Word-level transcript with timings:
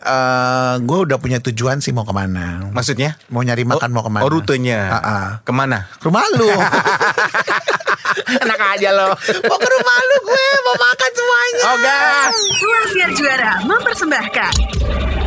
eh 0.00 0.74
gue 0.80 0.98
udah 1.04 1.20
punya 1.20 1.38
tujuan 1.44 1.84
sih 1.84 1.92
mau 1.92 2.08
ke 2.08 2.14
mana. 2.16 2.72
Maksudnya? 2.72 3.20
Mau 3.28 3.44
nyari 3.44 3.68
makan 3.68 3.90
mau 3.92 4.00
ke 4.00 4.10
mana? 4.10 4.22
Oh 4.24 4.32
rutenya. 4.32 4.80
Ah, 4.88 4.96
ah. 5.04 5.26
Ke 5.44 5.52
mana? 5.52 5.92
Ke 6.00 6.08
rumah 6.08 6.24
lu. 6.36 6.48
Enak 8.42 8.60
aja 8.76 8.88
lo. 8.96 9.12
mau 9.46 9.58
ke 9.60 9.68
rumah 9.68 9.98
lu 10.08 10.16
gue 10.24 10.48
mau 10.64 10.76
makan 10.80 11.10
semuanya. 11.12 11.62
Oh 11.68 11.74
enggak. 11.76 12.28
Ruang 12.64 12.86
Siar 12.96 13.10
Juara 13.12 13.52
mempersembahkan 13.68 14.52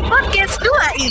Podcast 0.10 0.56
2i 0.62 1.10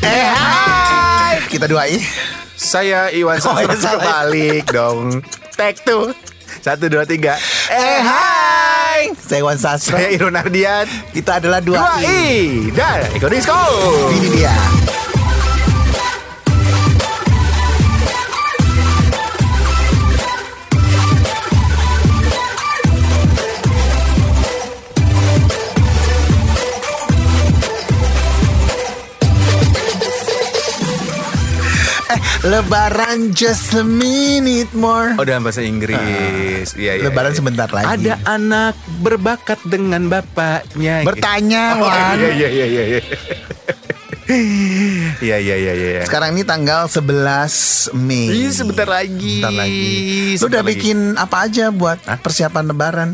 Eh 0.00 0.26
hai. 0.32 1.34
Kita 1.48 1.68
doain. 1.68 2.00
Saya 2.56 3.08
Iwan 3.12 3.40
Oh, 3.44 3.56
iya, 3.56 3.72
Sastro 3.76 4.00
balik 4.00 4.64
dong. 4.72 5.24
Tag 5.56 5.80
tuh. 5.84 6.12
Satu 6.60 6.88
dua 6.88 7.04
tiga. 7.08 7.36
Eh 7.72 8.00
hai. 8.00 9.12
Saya 9.16 9.40
Wan 9.44 9.56
Sastro. 9.56 9.96
Saya 9.96 10.12
Irwan 10.12 10.36
Ardian. 10.36 10.84
Kita 11.12 11.40
adalah 11.40 11.60
dua, 11.64 11.80
Dua 11.80 11.92
I 12.04 12.68
dan 12.76 13.08
Eko 13.16 13.28
Disco. 13.28 13.56
Ini 14.12 14.28
dia. 14.34 14.54
Lebaran 32.40 33.36
just 33.36 33.76
a 33.76 33.84
minute 33.84 34.72
more. 34.72 35.12
Oh 35.20 35.28
dalam 35.28 35.44
bahasa 35.44 35.60
Inggris. 35.60 36.72
Iya 36.72 36.96
iya. 36.96 37.04
Lebaran 37.04 37.36
iya. 37.36 37.38
sebentar 37.38 37.68
lagi. 37.68 38.00
Ada 38.00 38.14
anak 38.24 38.80
berbakat 39.04 39.60
dengan 39.68 40.08
bapaknya. 40.08 41.04
Bertanya, 41.04 41.76
Oh, 41.76 41.84
Wan. 41.84 42.16
Iya 42.16 42.30
iya 42.32 42.48
iya 42.48 42.64
iya. 42.64 42.82
iya. 42.88 43.02
Iya 45.20 45.36
iya 45.42 45.56
iya 45.58 45.72
iya. 45.74 46.02
Sekarang 46.06 46.38
ini 46.38 46.46
tanggal 46.46 46.86
11 46.86 47.90
Mei. 47.98 48.30
Ih, 48.30 48.54
sebentar 48.54 48.86
lagi. 48.86 49.42
Sebentar 49.42 49.58
lagi. 49.58 49.90
Lu 49.90 50.38
Sebentar 50.38 50.46
udah 50.46 50.62
lagi. 50.62 50.70
bikin 50.70 50.98
apa 51.18 51.36
aja 51.50 51.64
buat 51.74 51.98
persiapan 52.22 52.64
lebaran? 52.70 53.08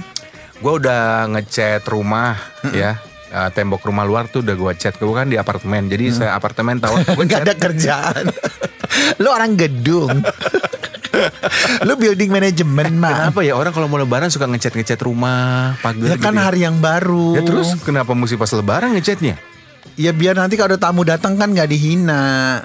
Gue 0.61 0.77
udah 0.77 1.25
ngecat 1.33 1.89
rumah 1.89 2.37
ya. 2.69 3.01
Eh, 3.27 3.49
tembok 3.51 3.83
rumah 3.83 4.05
luar 4.05 4.29
tuh 4.29 4.45
udah 4.45 4.55
gue 4.55 4.73
cat 4.79 4.95
gue 4.97 5.11
kan 5.11 5.27
di 5.27 5.35
apartemen 5.35 5.91
jadi 5.91 6.15
saya 6.15 6.31
apartemen 6.39 6.79
tahu 6.79 6.95
gue 6.95 7.25
Gak 7.33 7.43
ada 7.49 7.57
kerjaan. 7.59 8.25
Lu 9.23 9.29
orang 9.31 9.55
gedung. 9.55 10.11
Lu 11.89 11.95
building 11.97 12.29
manajemen 12.29 13.01
mah. 13.01 13.33
Kenapa 13.33 13.41
ya 13.41 13.57
orang 13.57 13.73
kalau 13.73 13.89
mau 13.89 13.97
lebaran 13.97 14.29
suka 14.29 14.45
ngecat 14.45 14.77
ngecat 14.77 15.01
rumah 15.01 15.75
pagar 15.81 16.13
Ya 16.13 16.17
kan 16.21 16.37
gitu 16.37 16.45
hari 16.45 16.61
yang 16.67 16.77
baru. 16.79 17.41
Ya 17.41 17.43
terus 17.45 17.73
kenapa 17.81 18.13
mesti 18.13 18.37
pas 18.37 18.53
lebaran 18.53 18.93
ngecatnya? 18.93 19.41
Ya 19.97 20.13
biar 20.13 20.37
nanti 20.37 20.61
kalau 20.61 20.77
ada 20.77 20.81
tamu 20.81 21.09
datang 21.09 21.41
kan 21.41 21.57
nggak 21.57 21.73
dihina. 21.73 22.61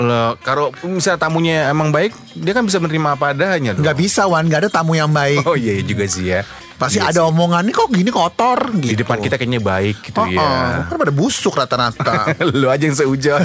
Lo 0.00 0.34
kalau 0.40 0.72
misalnya 0.82 1.20
tamunya 1.20 1.68
emang 1.68 1.92
baik, 1.92 2.16
dia 2.32 2.50
kan 2.50 2.64
bisa 2.64 2.80
menerima 2.80 3.20
apa 3.20 3.30
adanya 3.30 3.76
dong. 3.76 3.84
Nggak 3.84 3.96
bisa 3.98 4.24
Wan, 4.24 4.48
nggak 4.48 4.66
ada 4.66 4.70
tamu 4.72 4.96
yang 4.96 5.12
baik. 5.12 5.44
Oh 5.44 5.52
iya 5.54 5.76
iya 5.76 5.84
juga 5.84 6.04
sih 6.04 6.24
ya. 6.26 6.40
Pasti 6.74 6.96
Iya 6.96 7.12
ada 7.12 7.20
sih. 7.20 7.28
omongan 7.28 7.68
nih 7.68 7.74
kok 7.76 7.92
gini 7.92 8.08
kotor 8.08 8.72
gitu. 8.72 8.88
di 8.88 8.96
depan 8.96 9.20
kita 9.20 9.36
kayaknya 9.36 9.60
baik 9.60 10.00
gitu 10.00 10.16
Oh, 10.16 10.24
ya. 10.24 10.40
oh. 10.40 10.88
kan 10.88 10.96
pada 10.96 11.12
busuk 11.12 11.52
rata-rata. 11.52 12.32
Lu 12.56 12.72
aja 12.72 12.80
yang 12.80 12.96
seujon. 12.96 13.44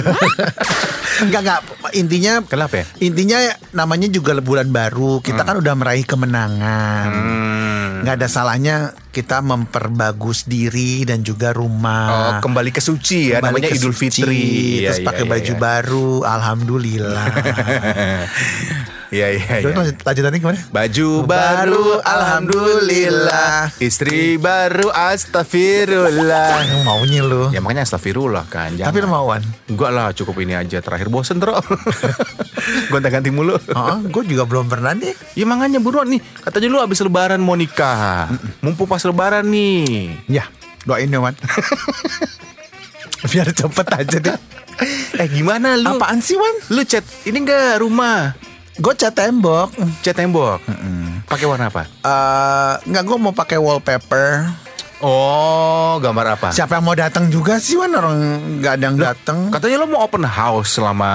Enggak 1.16 1.40
enggak 1.42 1.60
intinya 1.92 2.32
Kenapa 2.44 2.80
ya? 2.80 2.84
Intinya 2.98 3.38
namanya 3.72 4.08
juga 4.08 4.36
bulan 4.36 4.68
baru. 4.68 5.20
Kita 5.20 5.44
kan 5.44 5.60
udah 5.60 5.74
meraih 5.74 6.04
kemenangan. 6.04 7.08
Hmm. 7.12 7.55
Nggak 8.02 8.14
ada 8.16 8.28
salahnya 8.28 8.76
kita 9.10 9.40
memperbagus 9.40 10.44
diri 10.44 11.02
dan 11.02 11.20
juga 11.20 11.50
Oh, 11.50 11.62
rumah. 11.62 12.40
kembali 12.40 12.70
ke 12.70 12.80
suci 12.80 13.30
ya, 13.30 13.38
Kembali 13.38 13.60
namanya 13.60 13.68
Idul 13.72 13.92
suci, 13.92 14.00
Fitri. 14.12 14.44
terus 14.82 14.98
Iya, 15.00 15.06
pakai 15.06 15.24
iya, 15.24 15.30
baju 15.30 15.52
iya. 15.52 15.60
baru, 15.60 16.08
alhamdulillah. 16.22 17.26
Iya 19.16 19.28
iya 19.32 19.64
Terus 19.64 19.72
iya. 19.72 19.78
lanjut- 19.80 20.02
lanjutannya 20.04 20.38
gimana? 20.38 20.58
Baju 20.68 21.08
Baru, 21.24 21.24
baru, 21.24 21.84
alhamdulillah. 22.04 23.72
Istri 23.80 24.36
baru, 24.36 24.92
astagfirullah. 24.92 26.48
Yang 26.62 26.82
maunya 26.84 27.20
lu. 27.24 27.48
Ya 27.48 27.64
makanya 27.64 27.88
astagfirullah 27.88 28.44
kan. 28.46 28.76
Tapi 28.76 28.84
jangan. 28.84 29.00
lu 29.00 29.08
mauan. 29.08 29.40
Enggak 29.66 29.90
lah, 29.90 30.12
cukup 30.12 30.36
ini 30.38 30.52
aja. 30.52 30.84
Terakhir 30.84 31.08
bosen, 31.08 31.40
Tro. 31.40 31.56
Gonta-ganti 32.92 33.32
mulu. 33.32 33.56
Oh, 33.72 33.96
gue 34.04 34.22
juga 34.28 34.44
belum 34.44 34.68
pernah 34.68 34.92
nih. 34.92 35.16
Ya 35.32 35.48
makanya 35.48 35.80
buruan 35.80 36.12
nih. 36.12 36.20
Katanya 36.44 36.68
lu 36.68 36.78
abis 36.78 37.00
lebaran 37.00 37.40
mau 37.40 37.56
nikah. 37.56 38.28
Mumpung 38.60 38.84
pas 38.84 39.00
lebaran 39.00 39.48
nih. 39.48 40.12
Ya, 40.28 40.44
doain 40.84 41.08
ya, 41.08 41.20
Wan. 41.22 41.32
Biar 43.32 43.48
cepet 43.48 43.86
aja 43.88 44.18
deh. 44.20 44.38
Eh 45.16 45.28
gimana 45.32 45.72
lu? 45.74 45.96
Apaan 45.96 46.20
sih, 46.20 46.36
Wan? 46.36 46.52
Lu 46.68 46.84
cat 46.84 47.00
ini 47.24 47.40
enggak 47.40 47.80
rumah? 47.80 48.36
Gue 48.76 48.92
cat 48.92 49.16
tembok. 49.16 49.72
Cat 50.04 50.12
tembok. 50.12 50.60
Pakai 51.24 51.46
warna 51.48 51.72
apa? 51.72 51.88
Eh, 51.88 52.74
nggak 52.84 53.02
gue 53.02 53.16
mau 53.16 53.32
pakai 53.32 53.56
wallpaper. 53.56 54.52
Oh, 54.96 56.00
gambar 56.00 56.40
apa? 56.40 56.48
Siapa 56.56 56.80
yang 56.80 56.88
mau 56.88 56.96
datang 56.96 57.28
juga 57.28 57.60
sih 57.60 57.76
Wan 57.76 57.92
orang 57.92 58.16
nggak 58.60 58.72
ada 58.80 58.84
yang 58.84 58.96
datang. 58.96 59.38
Katanya 59.52 59.84
lu 59.84 59.92
mau 59.92 60.00
open 60.00 60.24
house 60.24 60.72
selama 60.72 61.12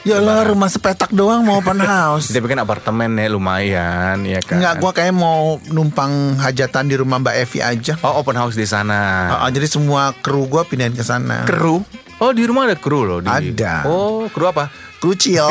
Ya 0.00 0.16
lah 0.16 0.48
rumah 0.48 0.72
sepetak 0.72 1.12
doang 1.12 1.44
mau 1.44 1.60
open 1.60 1.76
house. 1.92 2.32
Tapi 2.32 2.48
kan 2.48 2.64
apartemen 2.64 3.20
ya 3.20 3.28
lumayan 3.28 4.24
ya 4.24 4.40
kan. 4.40 4.56
Nggak 4.56 4.74
gue 4.80 4.90
kayak 4.96 5.12
mau 5.12 5.60
numpang 5.68 6.40
hajatan 6.40 6.88
di 6.88 6.96
rumah 6.96 7.20
Mbak 7.20 7.36
Evi 7.36 7.58
aja. 7.60 8.00
Oh, 8.00 8.16
open 8.16 8.36
house 8.36 8.56
di 8.56 8.64
sana. 8.64 9.28
Ah, 9.44 9.50
jadi 9.52 9.68
semua 9.68 10.16
kru 10.16 10.48
gue 10.48 10.64
pindahin 10.64 10.96
ke 10.96 11.04
sana. 11.04 11.44
Kru? 11.44 11.84
Oh, 12.24 12.32
di 12.32 12.48
rumah 12.48 12.64
ada 12.64 12.80
kru 12.80 13.04
loh 13.04 13.20
di. 13.20 13.28
Ada. 13.28 13.84
Oh, 13.84 14.24
kru 14.32 14.48
apa? 14.48 14.72
Krucil. 14.98 15.46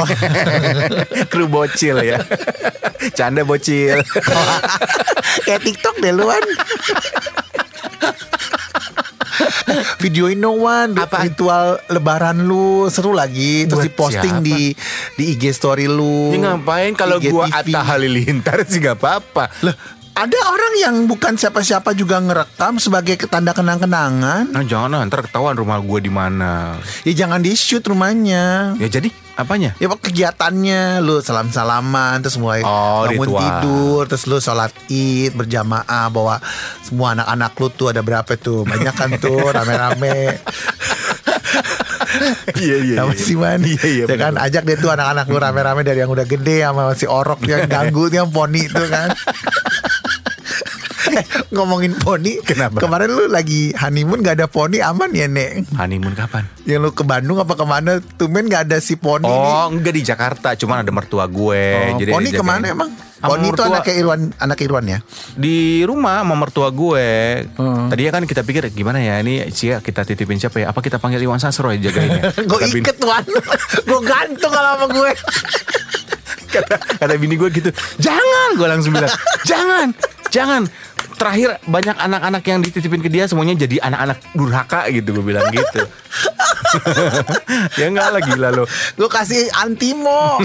kru 1.31 1.47
bocil 1.47 2.03
ya. 2.03 2.19
Canda 3.15 3.41
bocil. 3.41 4.03
kayak 5.47 5.61
TikTok 5.63 5.95
deh 5.99 6.11
lu 6.11 6.27
Wan. 6.27 6.43
Videoin 10.01 10.39
dong 10.39 10.63
Wan 10.63 10.97
Apa? 10.97 11.27
Ritual 11.27 11.77
lebaran 11.91 12.49
lu 12.49 12.89
Seru 12.89 13.13
lagi 13.13 13.69
Terus 13.69 13.85
Buat 13.85 13.85
diposting 13.85 14.35
siapa? 14.41 14.47
di 14.47 14.73
di 15.13 15.23
IG 15.35 15.53
story 15.53 15.85
lu 15.85 16.33
Ini 16.33 16.41
ngapain 16.41 16.93
kalau 16.97 17.21
gua. 17.21 17.45
Atta 17.51 17.81
Halilintar 17.85 18.65
sih 18.65 18.81
gak 18.81 18.97
apa-apa. 18.97 19.49
Lah, 19.61 19.75
ada 20.17 20.39
orang 20.49 20.73
yang 20.81 20.95
bukan 21.05 21.37
siapa-siapa 21.37 21.93
juga 21.93 22.17
ngerekam 22.17 22.81
sebagai 22.81 23.21
tanda 23.29 23.53
kenang-kenangan. 23.53 24.49
Nah, 24.49 24.65
jangan 24.65 24.97
ah, 24.97 25.05
ntar 25.05 25.21
ketahuan 25.21 25.53
rumah 25.53 25.77
gua 25.77 26.01
di 26.01 26.09
mana. 26.09 26.81
Ya 27.05 27.13
jangan 27.15 27.37
di 27.37 27.53
shoot 27.53 27.85
rumahnya. 27.85 28.73
Ya 28.81 28.89
jadi 28.89 29.13
apanya? 29.37 29.77
Ya 29.77 29.85
kegiatannya 29.87 31.05
lu 31.05 31.21
salam-salaman 31.21 32.17
terus 32.25 32.41
mulai 32.41 32.65
Oh, 32.65 33.05
bangun 33.05 33.29
ritual. 33.29 33.41
tidur 33.45 34.01
terus 34.09 34.25
lu 34.25 34.41
sholat 34.41 34.73
id 34.89 35.37
berjamaah 35.37 36.09
bawa 36.09 36.41
semua 36.81 37.13
anak-anak 37.13 37.53
lu 37.53 37.67
tuh 37.69 37.93
ada 37.93 38.01
berapa 38.01 38.33
tuh 38.33 38.65
banyak 38.65 38.93
kan 38.97 39.13
tuh 39.21 39.37
rame-rame 39.53 40.41
Iya 42.57 42.77
iya. 42.81 42.95
sama 42.97 43.13
si 43.13 43.37
Man 43.37 43.61
Iya 43.61 43.83
iya. 43.85 44.05
ya 44.09 44.17
kan 44.17 44.33
ajak 44.41 44.65
deh 44.65 44.77
tuh 44.79 44.89
anak-anak 44.89 45.29
lu 45.29 45.37
rame-rame 45.37 45.85
dari 45.85 46.01
yang 46.01 46.09
udah 46.09 46.25
gede 46.25 46.65
sama 46.65 46.97
si 46.97 47.05
orok 47.05 47.45
yang 47.45 47.69
ganggu 47.69 48.09
yang 48.09 48.33
poni 48.33 48.65
tuh 48.65 48.89
kan 48.89 49.13
ngomongin 51.55 51.93
poni 51.97 52.39
Kenapa? 52.43 52.81
kemarin 52.81 53.09
lu 53.11 53.25
lagi 53.29 53.71
honeymoon 53.73 54.21
gak 54.21 54.41
ada 54.41 54.47
poni 54.49 54.81
aman 54.81 55.09
ya 55.13 55.27
nek 55.27 55.67
Honeymoon 55.75 56.13
kapan? 56.13 56.43
yang 56.67 56.83
lu 56.83 56.91
ke 56.91 57.07
Bandung 57.07 57.39
apa 57.39 57.55
ke 57.55 57.63
mana 57.63 58.03
tumen 58.19 58.51
gak 58.51 58.67
ada 58.67 58.77
si 58.83 58.99
poni 58.99 59.23
nih. 59.23 59.31
Oh, 59.31 59.71
enggak 59.71 59.93
di 59.95 60.03
Jakarta, 60.03 60.51
cuman 60.55 60.83
ada 60.83 60.91
mertua 60.91 61.23
gue. 61.31 61.63
Oh, 61.95 61.95
jadi 61.95 62.11
Poni 62.11 62.29
ke 62.35 62.43
mana 62.43 62.65
emang? 62.67 62.91
Poni 63.17 63.49
itu 63.49 63.61
anaknya 63.63 63.95
Irwan, 63.97 64.21
anak 64.37 64.59
Irwan 64.61 64.85
ya? 64.85 64.99
di 65.33 65.81
rumah 65.87 66.21
sama 66.21 66.35
mertua 66.35 66.69
gue. 66.69 67.07
Hmm. 67.55 67.87
Tadinya 67.89 68.11
kan 68.19 68.23
kita 68.27 68.43
pikir 68.43 68.69
gimana 68.75 68.99
ya 68.99 69.23
ini 69.23 69.47
Cia 69.49 69.79
kita 69.79 70.03
titipin 70.03 70.37
siapa 70.37 70.61
ya? 70.61 70.69
Apa 70.69 70.83
kita 70.83 70.99
panggil 70.99 71.23
Iwan 71.23 71.39
Sastro 71.39 71.71
ya 71.71 71.79
jagainnya? 71.81 72.35
Gue 72.49 72.59
iket 72.67 72.99
Wan, 73.01 73.25
gue 73.87 73.99
gantung 74.05 74.51
kalau 74.51 74.69
sama 74.75 74.85
gue. 74.91 75.11
kata, 76.53 76.75
kata 76.99 77.13
bini 77.17 77.35
gue 77.39 77.49
gitu. 77.49 77.69
Jangan, 77.97 78.49
gue 78.59 78.67
langsung 78.67 78.91
bilang 78.93 79.11
jangan, 79.47 79.87
jangan. 80.29 80.61
Terakhir 81.17 81.57
banyak 81.65 81.97
anak-anak 81.97 82.43
yang 82.45 82.59
dititipin 82.61 83.01
ke 83.01 83.09
dia 83.09 83.25
semuanya 83.25 83.57
jadi 83.57 83.81
anak-anak 83.81 84.17
durhaka 84.37 84.85
gitu 84.93 85.17
gue 85.17 85.25
bilang 85.25 85.49
gitu. 85.49 85.81
ya 87.79 87.85
enggak 87.89 88.07
lah 88.13 88.21
gila 88.21 88.49
lo. 88.53 88.63
Gue 88.93 89.09
kasih 89.09 89.49
antimo 89.57 90.37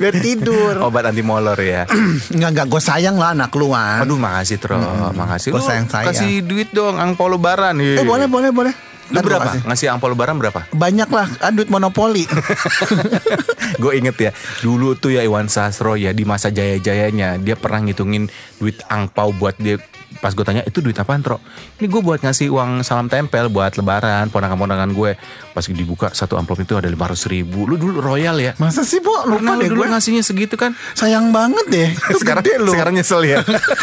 biar 0.00 0.14
tidur. 0.18 0.80
Obat 0.80 1.12
anti 1.12 1.20
molor 1.20 1.58
ya. 1.60 1.84
Enggak 2.34 2.50
enggak 2.56 2.66
gue 2.72 2.80
sayang 2.80 3.16
lah 3.20 3.36
anak 3.36 3.52
lu. 3.54 3.70
Aduh 3.74 4.16
makasih 4.16 4.56
Tro, 4.56 4.78
makasih. 5.12 5.52
Gua 5.52 5.60
Lu 5.60 5.66
sayang-sayang. 5.66 6.08
Kasih 6.14 6.32
duit 6.44 6.70
dong 6.72 6.96
angpau 6.96 7.28
lebaran. 7.28 7.76
Eh 7.80 8.04
boleh 8.06 8.30
boleh 8.30 8.50
boleh. 8.54 8.93
Lu 9.08 9.20
Ntar 9.20 9.24
berapa? 9.26 9.50
Ngasih 9.64 9.86
angpau 9.90 10.08
lebaran 10.08 10.36
berapa? 10.36 10.64
Banyak 10.70 11.08
lah, 11.08 11.28
kan 11.36 11.52
duit 11.52 11.68
monopoli. 11.68 12.24
gue 13.82 13.92
inget 13.96 14.16
ya 14.16 14.30
dulu 14.60 14.94
tuh 14.94 15.12
ya 15.12 15.22
Iwan 15.22 15.48
Sastro 15.48 15.94
ya 15.94 16.12
di 16.12 16.22
masa 16.22 16.48
jaya-jayanya 16.48 17.36
dia 17.36 17.56
pernah 17.56 17.82
ngitungin 17.82 18.28
duit 18.56 18.78
angpau 18.86 19.32
buat 19.32 19.56
dia 19.56 19.80
pas 20.14 20.30
gue 20.30 20.46
tanya 20.46 20.62
itu 20.62 20.78
duit 20.78 20.94
apaan 20.94 21.20
Tro? 21.20 21.42
Ini 21.76 21.90
gue 21.90 22.00
buat 22.00 22.22
ngasih 22.22 22.46
uang 22.48 22.80
salam 22.80 23.10
tempel 23.10 23.50
buat 23.50 23.74
lebaran 23.74 24.30
ponakan-ponakan 24.30 24.94
gue 24.94 25.18
pas 25.50 25.64
dibuka 25.64 26.14
satu 26.14 26.38
amplop 26.38 26.62
itu 26.62 26.78
ada 26.78 26.86
500 26.86 27.28
ribu 27.28 27.66
lu 27.66 27.74
dulu 27.74 27.98
royal 27.98 28.38
ya 28.38 28.54
Masa 28.56 28.86
sih, 28.86 29.02
Bu? 29.02 29.10
Lupa 29.26 29.58
lu 29.58 29.60
deh 29.60 29.68
dulu 29.68 29.82
gue. 29.82 29.90
ngasihnya 29.90 30.22
segitu 30.22 30.54
kan 30.54 30.72
Sayang 30.94 31.34
banget 31.34 31.66
deh. 31.66 31.88
Sekarang 32.14 32.46
gede 32.46 32.62
loh. 32.62 32.72
sekarang 32.72 32.94
nyesel 32.94 33.22
ya 33.26 33.38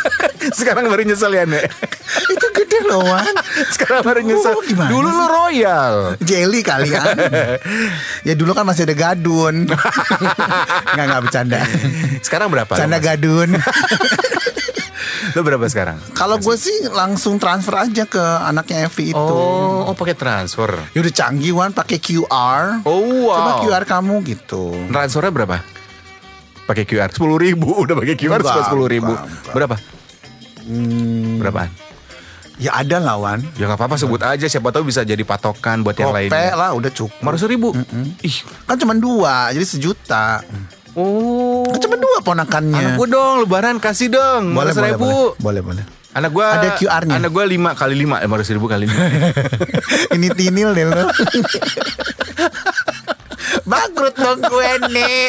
sekarang 0.60 0.88
baru 0.88 1.04
nyesel 1.04 1.32
ya 1.36 1.44
Nek 1.44 1.68
Wan. 2.94 3.34
sekarang 3.74 4.02
baru 4.02 4.20
nyesel 4.22 4.52
Oh, 4.52 4.62
gimana 4.62 4.90
dulu 4.90 5.08
lu 5.08 5.26
royal 5.28 5.94
Jelly 6.20 6.62
kalian. 6.62 7.16
ya 8.28 8.34
dulu 8.34 8.52
kan 8.52 8.64
masih 8.64 8.84
ada 8.84 8.94
gadun. 8.94 9.70
Enggak 10.92 11.06
enggak 11.06 11.22
bercanda. 11.22 11.60
sekarang 12.20 12.48
berapa 12.48 12.74
Canda 12.74 12.98
Mas? 12.98 13.06
gadun. 13.06 13.50
lu 15.32 15.42
berapa 15.42 15.64
sekarang 15.64 15.96
Kalau 16.12 16.36
gue 16.36 16.56
sih 16.56 16.90
langsung 16.90 17.38
transfer 17.38 17.78
aja 17.78 18.04
ke 18.04 18.20
anaknya 18.20 18.86
Evi 18.86 19.12
itu. 19.12 19.18
oh 19.18 19.88
oh 19.88 19.94
pakai 19.94 20.12
transfer 20.14 20.68
Ya 20.92 21.00
udah 21.00 21.14
canggih 21.14 21.54
Wan 21.54 21.72
pakai 21.72 21.98
QR. 21.98 22.84
oh 22.84 23.00
wow 23.26 23.38
Coba 23.38 23.52
QR 23.62 23.84
kamu 23.86 24.16
gitu. 24.26 24.76
Transfernya 24.88 25.32
berapa? 25.32 25.58
Pakai 26.62 26.84
QR 26.84 27.10
sepuluh 27.10 27.36
ribu 27.36 27.68
udah 27.70 27.96
pakai 27.96 28.16
QR 28.16 28.40
sepuluh 28.42 28.88
ribu 28.88 29.12
enggak, 29.12 29.28
enggak. 29.30 29.54
berapa? 29.54 29.76
Hmm, 30.62 31.40
Berapaan? 31.40 31.70
Ya 32.62 32.72
ada 32.76 32.98
lah 32.98 33.18
Wan. 33.18 33.42
Ya 33.56 33.66
nggak 33.66 33.76
apa-apa 33.76 33.98
sebut 33.98 34.22
aja 34.22 34.46
siapa 34.46 34.70
tahu 34.70 34.86
bisa 34.86 35.02
jadi 35.02 35.20
patokan 35.22 35.82
buat 35.82 35.98
yang 35.98 36.14
Gope 36.14 36.30
lainnya. 36.30 36.54
lah 36.54 36.70
udah 36.72 36.88
cukup. 36.88 37.18
Lima 37.18 37.30
ratus 37.32 37.50
ribu. 37.50 37.74
Ih, 38.22 38.38
Kan 38.64 38.78
cuma 38.78 38.94
dua, 38.94 39.50
jadi 39.50 39.66
sejuta. 39.66 40.46
oh. 40.94 41.66
Kan 41.66 41.82
cuma 41.82 41.98
dua 41.98 42.22
ponakannya. 42.22 42.78
Anak 42.78 42.94
gue 42.96 43.08
dong, 43.10 43.36
lebaran 43.42 43.76
kasih 43.76 44.08
dong. 44.08 44.54
boleh, 44.54 44.70
Boleh, 44.70 44.74
boleh, 44.74 44.92
ribu. 44.94 45.10
boleh, 45.36 45.60
boleh, 45.60 45.62
boleh. 45.82 45.86
Anak 46.12 46.28
gue 46.30 46.44
Ada 46.44 46.70
QR-nya. 46.76 47.16
Anak 47.18 47.32
gue 47.32 47.44
lima 47.48 47.72
kali 47.72 47.96
lima, 47.96 48.20
lima 48.20 48.36
ratus 48.36 48.52
ribu 48.52 48.68
kali 48.68 48.84
lima. 48.84 49.00
Ini 50.16 50.28
tinil 50.32 50.76
deh 50.76 50.86
lo. 50.86 51.08
Bangkrut 53.72 54.16
dong 54.16 54.40
gue 54.44 54.70
nih. 54.92 55.24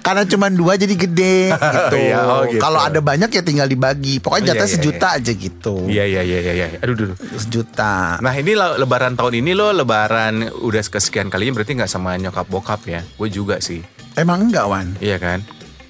Karena 0.00 0.22
cuma 0.28 0.46
dua 0.52 0.76
jadi 0.76 0.92
gede 0.92 1.50
gitu. 1.50 1.96
Iya, 1.96 2.18
oh 2.22 2.42
gitu. 2.46 2.60
Kalau 2.60 2.80
ada 2.80 3.00
banyak 3.00 3.30
ya 3.32 3.42
tinggal 3.42 3.66
dibagi. 3.66 4.20
Oh, 4.20 4.28
Pokoknya 4.28 4.44
iya, 4.44 4.50
jatah 4.54 4.68
iya, 4.68 4.74
sejuta 4.76 5.08
aja 5.16 5.32
gitu. 5.32 5.74
Iya 5.88 6.04
iya 6.04 6.22
iya 6.22 6.38
iya. 6.40 6.52
iya. 6.54 6.66
Aduh 6.84 6.94
dulu. 6.94 7.14
Sejuta. 7.16 8.20
Nah 8.20 8.34
ini 8.36 8.52
lo- 8.52 8.76
lebaran 8.76 9.16
tahun 9.16 9.40
ini 9.40 9.56
lo 9.56 9.72
lebaran 9.72 10.52
udah 10.60 10.82
kesekian 10.84 11.32
kalinya 11.32 11.60
berarti 11.60 11.72
nggak 11.74 11.90
sama 11.90 12.14
nyokap 12.20 12.46
bokap 12.46 12.84
ya? 12.84 13.00
Gue 13.16 13.32
juga 13.32 13.58
sih. 13.58 13.80
Emang 14.14 14.46
enggak 14.46 14.68
Wan? 14.68 14.94
Iya 15.00 15.18
kan? 15.18 15.40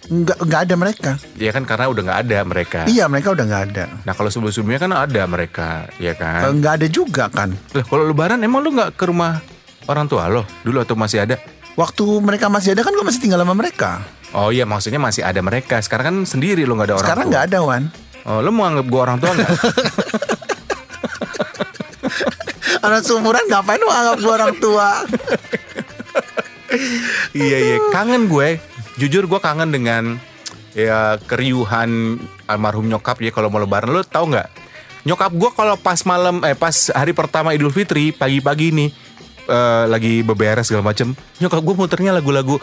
Enggak 0.04 0.36
enggak 0.36 0.60
ada 0.68 0.74
mereka. 0.76 1.10
Iya 1.36 1.50
kan 1.52 1.64
karena 1.64 1.88
udah 1.88 2.02
nggak 2.04 2.20
ada 2.28 2.38
mereka. 2.44 2.80
Iya 2.84 3.04
mereka 3.08 3.32
udah 3.32 3.44
enggak 3.44 3.62
ada. 3.72 3.84
Nah 4.04 4.12
kalau 4.12 4.28
sebelum-sebelumnya 4.28 4.80
kan 4.84 4.92
ada 4.92 5.22
mereka, 5.24 5.68
ya 5.96 6.12
kan? 6.12 6.44
Enggak 6.52 6.80
ada 6.80 6.86
juga 6.92 7.24
kan. 7.32 7.56
Lah 7.72 7.84
kalau 7.84 8.04
lebaran 8.08 8.40
emang 8.44 8.60
lu 8.60 8.76
nggak 8.76 8.96
ke 8.96 9.04
rumah 9.08 9.40
orang 9.88 10.08
tua 10.08 10.28
lo 10.28 10.44
dulu 10.64 10.80
atau 10.80 10.96
masih 10.96 11.20
ada? 11.24 11.36
Waktu 11.74 12.06
mereka 12.22 12.46
masih 12.46 12.78
ada 12.78 12.86
kan 12.86 12.94
gue 12.94 13.02
masih 13.02 13.18
tinggal 13.18 13.42
sama 13.42 13.58
mereka. 13.58 13.98
Oh 14.34 14.50
iya 14.50 14.66
maksudnya 14.66 14.98
masih 15.02 15.26
ada 15.26 15.42
mereka. 15.42 15.82
Sekarang 15.82 16.06
kan 16.06 16.16
sendiri 16.26 16.66
lo 16.66 16.74
nggak 16.78 16.88
ada 16.90 16.96
orang 16.98 17.06
Sekarang 17.06 17.26
nggak 17.30 17.44
ada 17.50 17.58
Wan. 17.62 17.90
Oh 18.24 18.40
lo 18.40 18.50
mau 18.54 18.66
anggap 18.66 18.86
gue 18.86 19.00
orang 19.00 19.18
tua 19.18 19.32
nggak? 19.34 19.50
Anak 22.84 23.00
seumuran 23.06 23.44
ngapain 23.48 23.80
lu 23.80 23.88
anggap 23.88 24.18
gue 24.20 24.32
orang 24.32 24.54
tua? 24.60 24.88
iya 27.32 27.58
iya 27.58 27.78
kangen 27.90 28.28
gue. 28.30 28.58
Jujur 28.98 29.26
gue 29.26 29.40
kangen 29.42 29.74
dengan 29.74 30.18
ya 30.74 31.18
keriuhan 31.26 32.18
almarhum 32.46 32.86
nyokap 32.90 33.22
ya 33.22 33.30
kalau 33.30 33.50
mau 33.50 33.62
lebaran 33.62 33.94
lo 33.94 34.02
tau 34.06 34.26
nggak? 34.30 34.48
Nyokap 35.04 35.32
gue 35.36 35.50
kalau 35.52 35.76
pas 35.76 36.00
malam 36.08 36.40
eh 36.46 36.56
pas 36.56 36.72
hari 36.94 37.12
pertama 37.12 37.52
Idul 37.52 37.74
Fitri 37.74 38.10
pagi-pagi 38.10 38.72
nih 38.72 38.88
eh, 39.46 39.84
lagi 39.88 40.20
beberes 40.24 40.68
segala 40.68 40.92
macem 40.92 41.12
nyokap 41.38 41.60
gue 41.60 41.74
muternya 41.76 42.12
lagu-lagu 42.16 42.56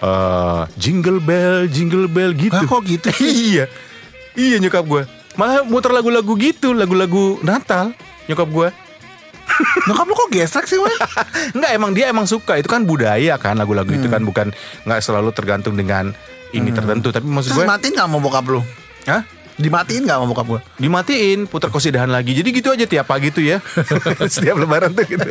eh, 0.00 0.62
jingle 0.80 1.20
bell 1.20 1.66
jingle 1.68 2.08
bell 2.08 2.32
gitu. 2.34 2.56
Hah, 2.56 2.66
kok 2.66 2.82
gitu 2.86 3.08
iya. 3.26 3.66
Iya 4.34 4.56
nyokap 4.62 4.84
gue. 4.86 5.02
Malah 5.34 5.62
muter 5.66 5.90
lagu-lagu 5.94 6.32
gitu, 6.38 6.74
lagu-lagu 6.74 7.38
Natal 7.42 7.94
nyokap 8.26 8.48
gue. 8.50 8.68
Nyokap 9.90 10.06
lu 10.06 10.14
kok 10.14 10.30
gesrek 10.30 10.66
sih 10.70 10.78
Wan? 10.78 10.94
Enggak 11.58 11.70
emang 11.74 11.90
dia 11.92 12.06
emang 12.08 12.24
suka 12.24 12.56
itu 12.56 12.70
kan 12.70 12.86
budaya 12.86 13.34
kan 13.36 13.58
lagu-lagu 13.58 13.90
itu 13.90 14.06
kan 14.06 14.22
bukan 14.22 14.54
nggak 14.86 15.00
selalu 15.02 15.34
tergantung 15.34 15.74
dengan 15.74 16.14
ini 16.54 16.70
tertentu 16.70 17.10
tapi 17.10 17.26
maksud 17.26 17.54
Terus 17.54 17.62
gue 17.62 17.70
matiin 17.70 17.92
gak 17.94 18.08
mau 18.10 18.22
bokap 18.22 18.46
lu? 18.46 18.62
Hah? 19.06 19.22
Dimatiin 19.60 20.06
gak 20.06 20.18
mau 20.22 20.28
bokap 20.30 20.46
gue? 20.48 20.60
dimatiin 20.80 21.44
putar 21.50 21.68
kosidahan 21.68 22.08
lagi 22.08 22.32
jadi 22.32 22.48
gitu 22.48 22.72
aja 22.72 22.86
tiap 22.88 23.06
pagi 23.10 23.28
tuh 23.34 23.44
ya 23.44 23.58
setiap 24.32 24.56
lebaran 24.56 24.96
tuh 24.96 25.04
gitu 25.04 25.28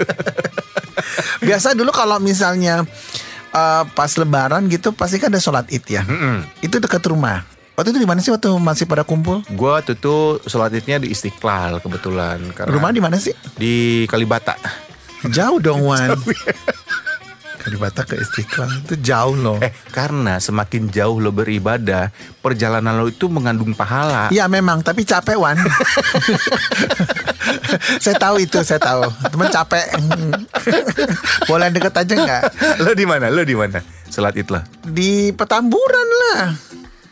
Biasa 1.47 1.71
dulu 1.71 1.89
kalau 1.89 2.17
misalnya 2.17 2.83
eh, 3.49 3.83
pas 3.89 4.11
lebaran 4.13 4.65
gitu 4.65 4.91
pasti 4.91 5.17
kan 5.17 5.27
ada 5.27 5.37
sholat 5.37 5.67
id 5.67 5.85
ya. 5.85 6.03
Mm-mm. 6.03 6.45
Itu 6.59 6.77
dekat 6.77 7.03
rumah. 7.05 7.43
Waktu 7.73 7.95
itu 7.95 7.99
di 7.99 8.05
mana 8.05 8.19
sih 8.19 8.27
waktu 8.27 8.51
masih 8.53 8.83
pada 8.85 9.01
kumpul? 9.01 9.39
gue 9.45 9.73
tuh 9.85 9.95
tuh 9.95 10.21
sholat 10.43 10.67
idnya 10.73 10.99
di 10.99 11.09
Istiqlal 11.09 11.79
kebetulan 11.79 12.43
karena 12.51 12.75
Rumah 12.75 12.91
di 12.91 12.99
mana 12.99 13.15
sih? 13.15 13.31
di 13.55 14.03
Kalibata 14.03 14.59
Jauh 15.23 15.63
dong 15.63 15.87
Wan. 15.87 16.11
Kalibata 17.63 18.03
ke 18.03 18.15
Istiqlal 18.15 18.83
itu 18.83 18.95
jauh 18.99 19.31
loh. 19.31 19.59
eh 19.59 19.71
karena 19.89 20.39
semakin 20.39 20.87
jauh 20.87 21.19
lo 21.19 21.31
beribadah 21.31 22.11
perjalanan 22.39 22.95
lo 22.95 23.07
itu 23.07 23.27
mengandung 23.27 23.71
pahala 23.71 24.27
Iya 24.27 24.47
memang, 24.47 24.79
tapi 24.79 25.03
capek 25.03 25.39
Wan. 25.39 25.55
saya 28.03 28.15
tahu 28.15 28.39
itu, 28.39 28.59
saya 28.61 28.77
tahu. 28.77 29.07
Temen 29.25 29.47
capek. 29.47 29.85
Boleh 31.49 31.69
deket 31.69 31.93
aja 31.95 32.13
nggak? 32.13 32.43
lo 32.79 32.91
di 32.91 33.05
mana 33.05 33.27
lo 33.27 33.41
di 33.41 33.53
mana 33.53 33.79
sholat 34.05 34.35
id 34.35 34.47
lo 34.47 34.59
Di 34.83 35.31
Petamburan 35.31 36.07
lah. 36.09 36.41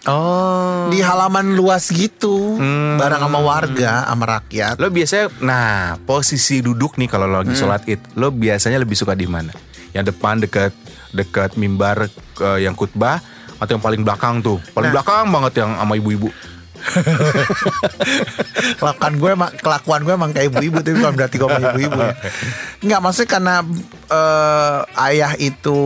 oh 0.07 0.87
Di 0.87 0.99
halaman 0.99 1.53
luas 1.53 1.89
gitu. 1.89 2.55
Hmm. 2.55 2.95
Bareng 2.95 3.19
sama 3.19 3.39
warga, 3.39 4.05
sama 4.05 4.25
rakyat. 4.39 4.75
Lo 4.77 4.87
biasanya, 4.87 5.25
nah 5.39 5.67
posisi 5.99 6.59
duduk 6.59 6.95
nih 6.95 7.07
kalau 7.07 7.25
lo 7.25 7.41
lagi 7.41 7.53
sholat 7.53 7.83
id, 7.85 7.99
lo 8.13 8.29
biasanya 8.29 8.77
lebih 8.77 8.95
suka 8.95 9.13
di 9.13 9.25
mana? 9.25 9.51
Yang 9.91 10.11
depan 10.11 10.39
dekat 10.39 10.71
dekat 11.09 11.55
mimbar 11.55 12.07
eh, 12.37 12.59
yang 12.61 12.73
khutbah 12.73 13.19
atau 13.57 13.71
yang 13.73 13.81
paling 13.81 14.01
belakang 14.01 14.39
tuh? 14.39 14.59
Paling 14.71 14.91
Nah. 14.91 14.95
belakang 14.95 15.25
banget 15.27 15.53
yang 15.59 15.71
sama 15.73 15.93
ibu-ibu. 15.93 16.29
Kelakuan 18.77 19.13
gue 19.15 19.29
emang, 19.31 19.49
kelakuan 19.55 19.99
gue 20.01 20.13
emang 20.13 20.29
kayak 20.31 20.45
ibu-ibu 20.49 20.77
tapi 20.79 20.95
bukan 20.95 21.13
berarti 21.13 21.35
gue 21.35 21.47
ibu-ibu 21.49 21.97
ya. 21.99 22.13
Enggak, 22.79 22.99
maksudnya 22.99 23.29
karena 23.29 23.55
eh, 24.07 24.77
ayah 25.03 25.31
itu 25.35 25.77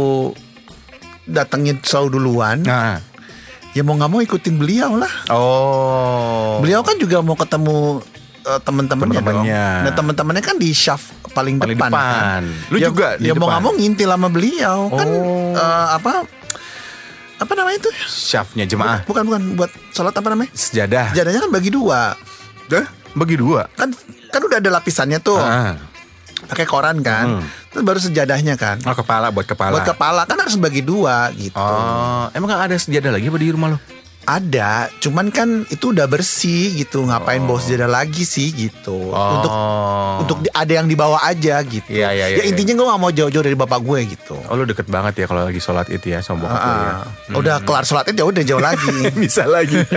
datengin 1.23 1.77
selalu 1.79 2.07
duluan, 2.13 2.57
Nah, 2.61 2.97
ya 3.71 3.81
mau 3.81 3.93
nggak 3.93 4.09
mau 4.09 4.19
ikutin 4.19 4.55
beliau 4.55 4.95
lah. 4.95 5.11
oh, 5.29 6.57
Beliau 6.59 6.81
kan 6.81 6.95
juga 6.97 7.19
mau 7.19 7.33
ketemu 7.33 7.99
eh, 8.41 8.59
temen-temennya 8.59 9.19
dong. 9.21 9.45
Temen-temennya. 9.45 9.65
Dan 9.81 9.91
temen-temennya 9.95 10.43
kan 10.43 10.55
di 10.57 10.69
shaft 10.71 11.07
paling, 11.31 11.55
Paling 11.57 11.73
depan. 11.73 11.87
depan. 11.87 12.11
kan. 12.11 12.41
Lu 12.67 12.75
ya, 12.77 12.83
juga 12.87 13.05
di 13.15 13.23
Ya 13.23 13.31
mau 13.31 13.37
depan? 13.37 13.49
nggak 13.49 13.61
mau 13.63 13.71
ngintil 13.73 14.09
sama 14.09 14.27
beliau 14.27 14.77
kan 14.89 15.07
Oh. 15.07 15.53
eh, 15.55 15.87
apa 15.93 16.11
apa 17.41 17.53
namanya 17.57 17.77
itu? 17.81 17.89
syafnya 18.05 18.69
jemaah 18.69 19.01
Bukan 19.09 19.25
bukan 19.25 19.41
buat 19.57 19.71
sholat 19.91 20.13
apa 20.13 20.27
namanya? 20.29 20.53
sejadah. 20.53 21.09
Jadanya 21.11 21.41
kan 21.41 21.51
bagi 21.51 21.73
dua. 21.73 22.13
Dah, 22.69 22.85
bagi 23.17 23.35
dua. 23.35 23.65
Kan 23.73 23.89
kan 24.29 24.41
udah 24.45 24.61
ada 24.61 24.69
lapisannya 24.69 25.17
tuh. 25.19 25.41
Ah, 25.41 25.75
Pakai 26.45 26.65
koran 26.69 27.01
kan. 27.01 27.41
Hmm. 27.41 27.45
Terus 27.71 27.83
baru 27.83 27.99
sejadahnya 27.99 28.55
kan. 28.59 28.77
oh 28.85 28.95
kepala 28.95 29.33
buat 29.33 29.47
kepala. 29.49 29.73
Buat 29.73 29.89
kepala 29.95 30.21
kan 30.29 30.37
harus 30.37 30.55
bagi 30.59 30.85
dua 30.85 31.33
gitu. 31.33 31.57
Oh, 31.57 32.29
emang 32.33 32.51
gak 32.51 32.69
ada 32.69 32.77
sejadah 32.77 33.17
lagi 33.17 33.25
di 33.25 33.49
rumah 33.49 33.75
lo? 33.75 34.00
Ada, 34.23 34.71
cuman 34.97 35.27
kan 35.27 35.65
itu 35.67 35.89
udah 35.89 36.05
bersih 36.05 36.71
gitu. 36.75 37.01
Ngapain 37.01 37.41
bawa 37.41 37.57
sejadah 37.57 37.89
lagi 37.91 38.21
sih 38.21 38.49
gitu. 38.49 39.09
Untuk 39.09 39.49
Oh. 39.49 40.21
untuk 40.21 40.37
di- 40.39 40.51
ada 40.51 40.69
yang 40.71 40.85
dibawa 40.85 41.19
aja 41.21 41.57
gitu. 41.61 41.83
Iya, 41.87 42.09
iya, 42.11 42.25
iya, 42.29 42.37
ya 42.37 42.43
intinya 42.45 42.73
gue 42.73 42.85
gak 42.85 42.99
mau 42.99 43.09
jauh-jauh 43.09 43.41
dari 43.41 43.53
bapak 43.53 43.79
gue 43.79 43.99
gitu. 44.09 44.37
Oh 44.39 44.53
lu 44.53 44.63
deket 44.63 44.85
banget 44.85 45.13
ya 45.15 45.25
kalau 45.25 45.43
lagi 45.43 45.57
sholat 45.57 45.89
itu 45.89 46.07
ya 46.07 46.19
sama 46.19 46.45
bokap 46.45 46.61
lu 46.61 46.69
ya. 46.71 46.93
Ah, 46.93 47.03
Udah 47.33 47.55
kelar 47.59 47.83
sholat 47.83 48.05
itu 48.07 48.17
ya 48.17 48.27
udah 48.27 48.43
jauh 48.43 48.61
lagi. 48.61 48.93
Bisa 49.19 49.43
lagi. 49.43 49.81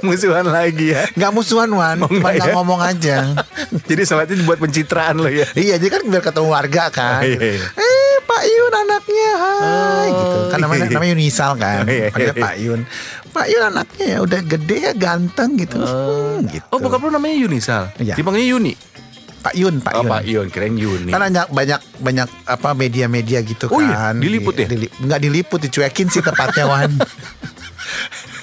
Musuhan 0.00 0.46
lagi 0.46 0.90
ya. 0.90 1.04
Nggak 1.12 1.30
musuhan 1.30 1.68
Wan, 1.68 2.00
Oh, 2.00 2.08
cuma 2.08 2.32
ya? 2.32 2.52
ngomong 2.52 2.80
aja. 2.80 3.36
Jadi 3.88 4.02
sholatnya 4.02 4.40
buat 4.42 4.56
pencitraan 4.56 5.16
lo 5.16 5.28
ya. 5.28 5.44
iya, 5.52 5.76
jadi 5.76 5.92
kan 5.92 6.02
biar 6.04 6.22
ketemu 6.22 6.48
warga 6.48 6.88
kan. 6.88 7.20
Oh, 7.20 7.26
iya, 7.26 7.38
iya. 7.54 7.66
Eh, 7.70 8.14
Pak 8.22 8.42
Yun 8.42 8.72
anaknya, 8.72 9.30
hai 9.34 10.08
Oh, 10.08 10.14
gitu. 10.14 10.38
Kan 10.48 10.58
namanya 10.60 10.80
iya. 10.80 10.92
namanya 10.92 11.10
Yunisal 11.12 11.50
kan. 11.54 11.82
Oh, 11.82 11.90
iya, 11.90 12.08
Panggil 12.08 12.30
iya. 12.30 12.40
Pak 12.40 12.54
Yun. 12.56 12.80
Pak 13.30 13.46
Yun 13.46 13.62
anaknya 13.64 14.06
ya 14.06 14.18
udah 14.20 14.40
gede 14.42 14.76
ya 14.82 14.92
ganteng 14.92 15.54
gitu. 15.56 15.78
Hmm, 15.78 16.44
gitu. 16.46 16.66
Oh 16.68 16.78
bokap 16.78 17.00
lu 17.00 17.10
namanya 17.10 17.36
Yunisal. 17.38 17.88
Iya. 17.96 18.14
Dipanggilnya 18.14 18.48
Yuni. 18.50 18.74
Pak 19.40 19.54
Yun, 19.56 19.80
Pak 19.80 19.92
Oh 19.94 20.04
Yun. 20.04 20.10
Pak 20.10 20.22
Yun 20.26 20.46
keren 20.50 20.74
Yuni. 20.76 21.10
Kan 21.10 21.20
banyak 21.22 21.46
banyak 21.48 21.80
banyak 21.96 22.28
apa 22.44 22.70
media-media 22.74 23.40
gitu 23.40 23.66
Oh 23.68 23.80
iya, 23.80 24.12
kan. 24.12 24.20
diliput 24.20 24.52
ya? 24.54 24.68
Dili- 24.68 24.92
nggak 24.92 25.16
diliput, 25.18 25.60
dicuekin 25.62 26.12
sih 26.12 26.20
tepatnya 26.20 26.68
Wan. 26.68 26.92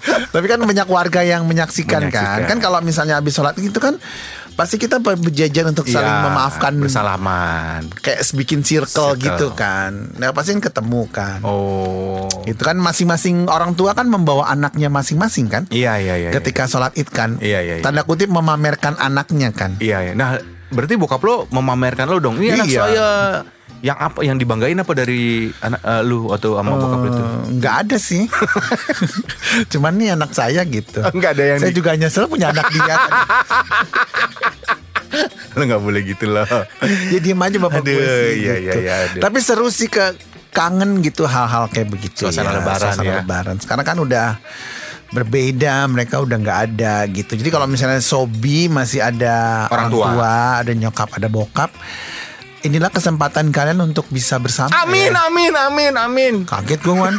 Tapi 0.08 0.46
kan 0.48 0.58
banyak 0.58 0.88
warga 0.88 1.22
yang 1.22 1.44
menyaksikan, 1.44 2.08
kan. 2.08 2.10
Menyaksikan. 2.10 2.48
Kan 2.48 2.58
kalau 2.58 2.80
misalnya 2.82 3.20
habis 3.20 3.36
sholat 3.36 3.54
gitu 3.54 3.78
kan 3.78 4.00
pasti 4.58 4.76
kita 4.76 4.98
berjajar 4.98 5.70
untuk 5.70 5.86
saling 5.86 6.10
Iya, 6.10 6.26
memaafkan 6.26 6.74
Bersalaman. 6.76 7.94
kayak 7.96 8.26
bikin 8.34 8.66
circle, 8.66 9.14
Circle. 9.14 9.22
gitu 9.22 9.48
kan. 9.54 10.18
Nah, 10.18 10.34
pasti 10.34 10.52
kan 10.52 10.66
ketemu 10.66 11.02
kan. 11.08 11.40
Oh. 11.46 12.26
Itu 12.44 12.66
kan 12.66 12.76
masing-masing 12.76 13.46
orang 13.46 13.78
tua 13.78 13.94
kan 13.94 14.10
membawa 14.10 14.50
anaknya 14.50 14.90
masing-masing 14.90 15.46
kan. 15.46 15.64
Iya 15.70 16.02
iya 16.02 16.16
iya. 16.18 16.30
Ketika 16.34 16.66
sholat 16.66 16.98
id 16.98 17.08
kan. 17.08 17.38
Iya, 17.38 17.62
iya, 17.62 17.74
iya. 17.80 17.84
Tanda 17.86 18.02
kutip 18.02 18.28
memamerkan 18.28 18.98
anaknya 18.98 19.54
kan. 19.54 19.78
Iya 19.78 20.02
iya. 20.02 20.14
Nah 20.18 20.42
berarti 20.68 20.98
bokap 20.98 21.22
lo 21.22 21.46
memamerkan 21.48 22.10
lo 22.10 22.18
dong. 22.18 22.36
Ini 22.36 22.58
anak 22.58 22.68
Iya. 22.68 22.80
saya 22.82 23.08
yang 23.80 23.94
apa 23.96 24.20
yang 24.22 24.36
dibanggain 24.36 24.74
apa 24.76 24.90
dari 24.92 25.48
anak 25.56 25.80
eh, 25.80 26.02
lu 26.02 26.30
atau 26.30 26.56
sama 26.56 26.74
bokap 26.74 27.00
lu 27.00 27.08
itu? 27.08 27.20
Eh, 27.20 27.34
Nggak 27.56 27.76
ada 27.84 27.98
sih. 27.98 28.24
Cuman 29.72 29.94
nih 29.94 30.10
anak 30.12 30.32
saya 30.32 30.62
gitu. 30.64 31.00
Nggak 31.04 31.32
ada 31.32 31.44
yang 31.48 31.60
Saya 31.60 31.70
di- 31.70 31.78
juga 31.78 31.94
nyesel 31.94 32.26
punya 32.26 32.50
anak 32.50 32.68
dia. 32.70 32.96
Lo 35.54 35.64
nggak 35.64 35.80
boleh 35.80 36.02
gitu 36.04 36.26
loh. 36.28 36.46
ya 37.10 37.18
diem 37.18 37.38
aja 37.38 37.58
bapak 37.58 37.82
Aduh, 37.82 37.90
gue 37.90 38.04
sih. 38.04 38.34
iya, 38.40 38.54
gitu. 38.56 38.62
iya, 38.62 38.74
iya, 38.78 38.94
aduh. 39.08 39.22
Tapi 39.24 39.38
seru 39.40 39.68
sih 39.68 39.88
ke 39.88 40.14
kangen 40.50 41.00
gitu 41.00 41.26
hal-hal 41.26 41.66
kayak 41.68 41.90
begitu 41.90 42.26
Suasana 42.26 42.50
ya. 42.50 42.58
lebaran 42.58 42.82
Suasana 42.92 43.06
ya. 43.08 43.16
lebaran. 43.22 43.56
Sekarang 43.58 43.86
kan 43.86 43.98
udah 43.98 44.28
berbeda, 45.08 45.88
mereka 45.88 46.20
udah 46.20 46.36
nggak 46.36 46.60
ada 46.68 47.08
gitu. 47.08 47.34
Jadi 47.34 47.48
kalau 47.48 47.66
misalnya 47.66 47.98
Sobi 47.98 48.68
masih 48.68 49.00
ada 49.00 49.66
Orang 49.72 49.88
tua. 49.90 50.60
ada 50.60 50.70
nyokap, 50.70 51.10
ada 51.14 51.28
bokap. 51.28 51.72
Inilah 52.66 52.90
kesempatan 52.90 53.54
kalian 53.54 53.78
untuk 53.86 54.10
bisa 54.10 54.42
bersama. 54.42 54.74
Amin 54.82 55.14
ya. 55.14 55.30
amin 55.30 55.54
amin 55.54 55.94
amin. 55.94 56.34
Kaget 56.48 56.82
gue 56.82 56.96
Wan. 56.96 57.14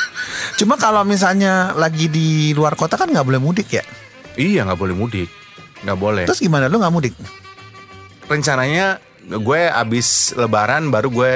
Cuma 0.58 0.74
kalau 0.74 1.06
misalnya 1.06 1.70
lagi 1.78 2.10
di 2.10 2.50
luar 2.52 2.74
kota 2.74 2.98
kan 2.98 3.06
nggak 3.06 3.24
boleh 3.24 3.40
mudik 3.40 3.68
ya. 3.78 3.84
Iya 4.34 4.66
nggak 4.66 4.80
boleh 4.80 4.94
mudik. 4.96 5.30
Nggak 5.86 5.98
boleh. 5.98 6.24
Terus 6.26 6.42
gimana 6.42 6.66
lu 6.66 6.82
nggak 6.82 6.94
mudik? 6.94 7.14
rencananya 8.32 8.96
gue 9.28 9.60
abis 9.68 10.32
lebaran 10.34 10.88
baru 10.88 11.08
gue 11.12 11.32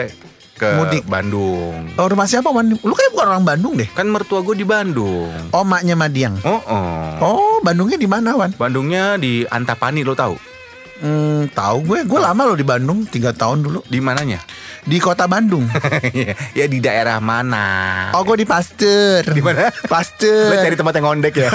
ke 0.56 0.68
Mudik. 0.72 1.04
Bandung. 1.04 1.92
Oh 2.00 2.08
rumah 2.08 2.24
siapa 2.24 2.48
Wan? 2.48 2.72
Lu 2.72 2.94
kayak 2.96 3.12
bukan 3.12 3.28
orang 3.28 3.44
Bandung 3.44 3.76
deh. 3.76 3.84
Kan 3.92 4.08
mertua 4.08 4.40
gue 4.40 4.56
di 4.56 4.64
Bandung. 4.64 5.28
Oh 5.52 5.60
maknya 5.68 5.92
Madiang. 5.92 6.40
Oh, 6.48 6.56
oh. 6.64 7.12
Oh 7.20 7.56
Bandungnya 7.60 8.00
di 8.00 8.08
mana 8.08 8.32
Wan? 8.32 8.56
Bandungnya 8.56 9.20
di 9.20 9.44
Antapani 9.44 10.00
lo 10.00 10.16
tahu? 10.16 10.55
Hmm, 10.96 11.52
tahu 11.52 11.76
gue. 11.84 11.98
Gue 12.04 12.20
lama 12.20 12.42
loh 12.42 12.56
di 12.56 12.64
Bandung, 12.64 13.04
tiga 13.04 13.30
tahun 13.30 13.60
dulu 13.60 13.80
Di 13.84 14.00
mananya? 14.00 14.40
di 14.86 15.02
kota 15.02 15.26
Bandung. 15.26 15.66
ya 16.58 16.64
di 16.64 16.78
daerah 16.78 17.18
mana? 17.18 17.66
Oh 18.14 18.22
gue 18.22 18.38
di 18.38 18.46
Pasteur. 18.46 19.26
Di 19.26 19.42
mana? 19.42 19.66
Pasteur. 19.84 20.54
Lo 20.54 20.56
cari 20.56 20.78
tempat 20.78 20.94
yang 20.94 21.06
ngondek 21.10 21.34
ya? 21.36 21.50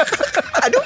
Aduh. 0.66 0.82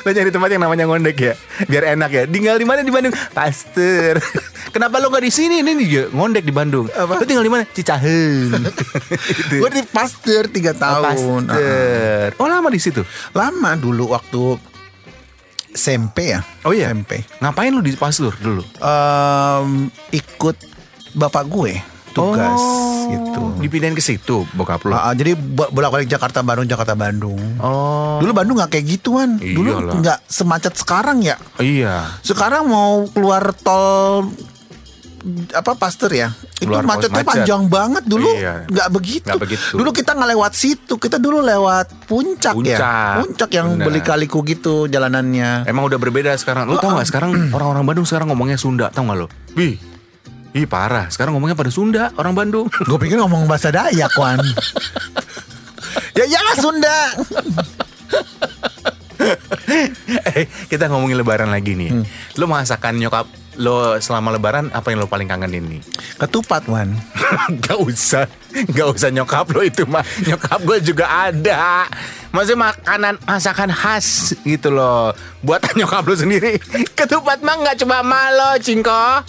Lo 0.00 0.10
cari 0.14 0.30
tempat 0.30 0.48
yang 0.48 0.62
namanya 0.62 0.86
ngondek 0.86 1.16
ya? 1.18 1.34
Biar 1.66 1.84
enak 1.92 2.08
ya. 2.08 2.22
Tinggal 2.24 2.56
di 2.56 2.64
mana 2.64 2.80
di 2.80 2.88
Bandung? 2.88 3.12
Pasteur. 3.34 4.16
Kenapa 4.74 4.96
lo 4.96 5.10
nggak 5.10 5.26
di 5.26 5.32
sini? 5.34 5.58
Ini 5.60 5.72
dia 5.76 6.06
ngondek 6.08 6.40
di 6.40 6.54
Bandung. 6.54 6.86
Apa? 6.86 7.18
Lo 7.18 7.26
tinggal 7.26 7.42
di 7.42 7.50
mana? 7.50 7.66
Cicahem. 7.66 8.62
Itu. 9.26 9.54
Gue 9.58 9.68
di 9.68 9.82
Pasteur 9.82 10.46
tiga 10.46 10.70
Oh, 10.70 10.78
tahun. 10.78 11.42
Ah, 11.44 11.58
Pasteur. 11.58 12.28
Oh 12.38 12.46
lama 12.46 12.70
di 12.70 12.78
situ. 12.78 13.02
Lama 13.34 13.74
dulu 13.74 14.14
waktu 14.14 14.69
SMP 15.70 16.30
ya. 16.30 16.40
Oh 16.62 16.70
iya? 16.70 16.90
SMP. 16.90 17.22
Ngapain 17.38 17.70
lu 17.70 17.80
di 17.80 17.94
Pasteur 17.94 18.34
dulu? 18.34 18.62
Em, 18.76 19.70
ikut 20.10 20.56
bapak 21.12 21.46
gue 21.46 21.72
tugas 22.10 22.58
Oh, 22.58 23.06
gitu. 23.08 23.42
Dipindahin 23.60 23.94
ke 23.94 24.02
situ 24.02 24.42
bokap 24.52 24.82
lu. 24.82 24.90
Ah, 24.90 25.10
jadi 25.10 25.32
bo- 25.32 25.70
bolak-balik 25.70 26.06
Jakarta 26.06 26.42
Bandung 26.42 26.66
Jakarta 26.66 26.94
Bandung. 26.94 27.38
Oh. 27.56 28.18
Dulu 28.18 28.30
Bandung 28.32 28.58
nggak 28.58 28.70
kayak 28.72 28.86
gituan. 28.88 29.38
Dulu 29.38 29.70
nggak 29.96 30.26
semacet 30.26 30.74
sekarang 30.74 31.22
ya. 31.22 31.38
Iya. 31.56 32.18
Sekarang 32.20 32.66
mau 32.66 33.06
keluar 33.06 33.54
tol 33.54 34.26
apa 35.52 35.76
Pasteur 35.76 36.10
ya? 36.10 36.34
Itu 36.60 36.68
Keluar 36.68 36.84
macetnya 36.84 37.24
macet. 37.24 37.30
panjang 37.32 37.62
banget 37.66 38.04
dulu. 38.04 38.30
Iya. 38.36 38.54
nggak 38.68 38.88
begitu. 38.92 39.24
Nggak 39.24 39.40
begitu. 39.40 39.74
Dulu 39.80 39.90
kita 39.90 40.10
nggak 40.12 40.30
lewat 40.36 40.52
situ. 40.52 40.94
Kita 40.94 41.16
dulu 41.16 41.40
lewat 41.40 41.86
puncak, 42.04 42.52
ya. 42.60 42.76
Puncak. 42.76 43.14
Puncak 43.24 43.50
yang 43.56 43.68
Benar. 43.72 43.86
beli-kaliku 43.88 44.38
gitu 44.44 44.84
jalanannya. 44.84 45.64
Emang 45.64 45.88
udah 45.88 45.96
berbeda 45.96 46.36
sekarang. 46.36 46.68
Lu 46.68 46.76
tau 46.76 46.92
gak 46.92 47.08
sekarang 47.08 47.32
orang-orang 47.56 47.84
Bandung 47.88 48.04
sekarang 48.04 48.28
ngomongnya 48.28 48.60
Sunda, 48.60 48.92
tau 48.92 49.08
gak 49.08 49.16
lo? 49.16 49.26
Wih, 49.56 49.80
Ih 50.50 50.66
parah, 50.66 51.06
sekarang 51.08 51.32
ngomongnya 51.32 51.56
pada 51.56 51.72
Sunda 51.72 52.12
orang 52.14 52.36
Bandung. 52.36 52.68
Gue 52.88 52.98
pikir 53.00 53.16
ngomong 53.16 53.48
bahasa 53.48 53.72
Dayak, 53.72 54.12
Wan. 54.20 54.36
ya 56.18 56.28
iyalah 56.28 56.56
Sunda. 56.60 56.98
eh, 60.28 60.44
kita 60.66 60.88
ngomongin 60.88 61.16
lebaran 61.16 61.48
lagi 61.48 61.72
nih. 61.72 61.90
Hmm. 61.92 62.04
Lo 62.34 62.44
masakan 62.44 62.98
nyokap 62.98 63.26
lo 63.60 64.00
selama 64.00 64.32
lebaran 64.32 64.72
apa 64.72 64.88
yang 64.88 65.04
lo 65.04 65.06
paling 65.06 65.28
kangenin 65.28 65.68
nih? 65.68 65.82
Ketupat, 66.16 66.64
Wan. 66.64 66.96
gak 67.64 67.76
usah, 67.76 68.24
gak 68.72 68.88
usah 68.88 69.12
nyokap 69.12 69.52
lo 69.52 69.60
itu 69.60 69.84
mah. 69.84 70.00
Nyokap 70.24 70.60
gue 70.64 70.78
juga 70.80 71.28
ada. 71.28 71.84
Maksudnya 72.32 72.72
makanan 72.72 73.14
masakan 73.28 73.70
khas 73.70 74.32
gitu 74.42 74.72
loh. 74.72 75.12
Buatan 75.44 75.76
nyokap 75.84 76.08
lo 76.08 76.16
sendiri. 76.16 76.56
Ketupat 76.96 77.44
mah 77.44 77.60
nggak 77.60 77.76
cuma 77.84 78.00
malo, 78.00 78.56
cingko. 78.56 79.22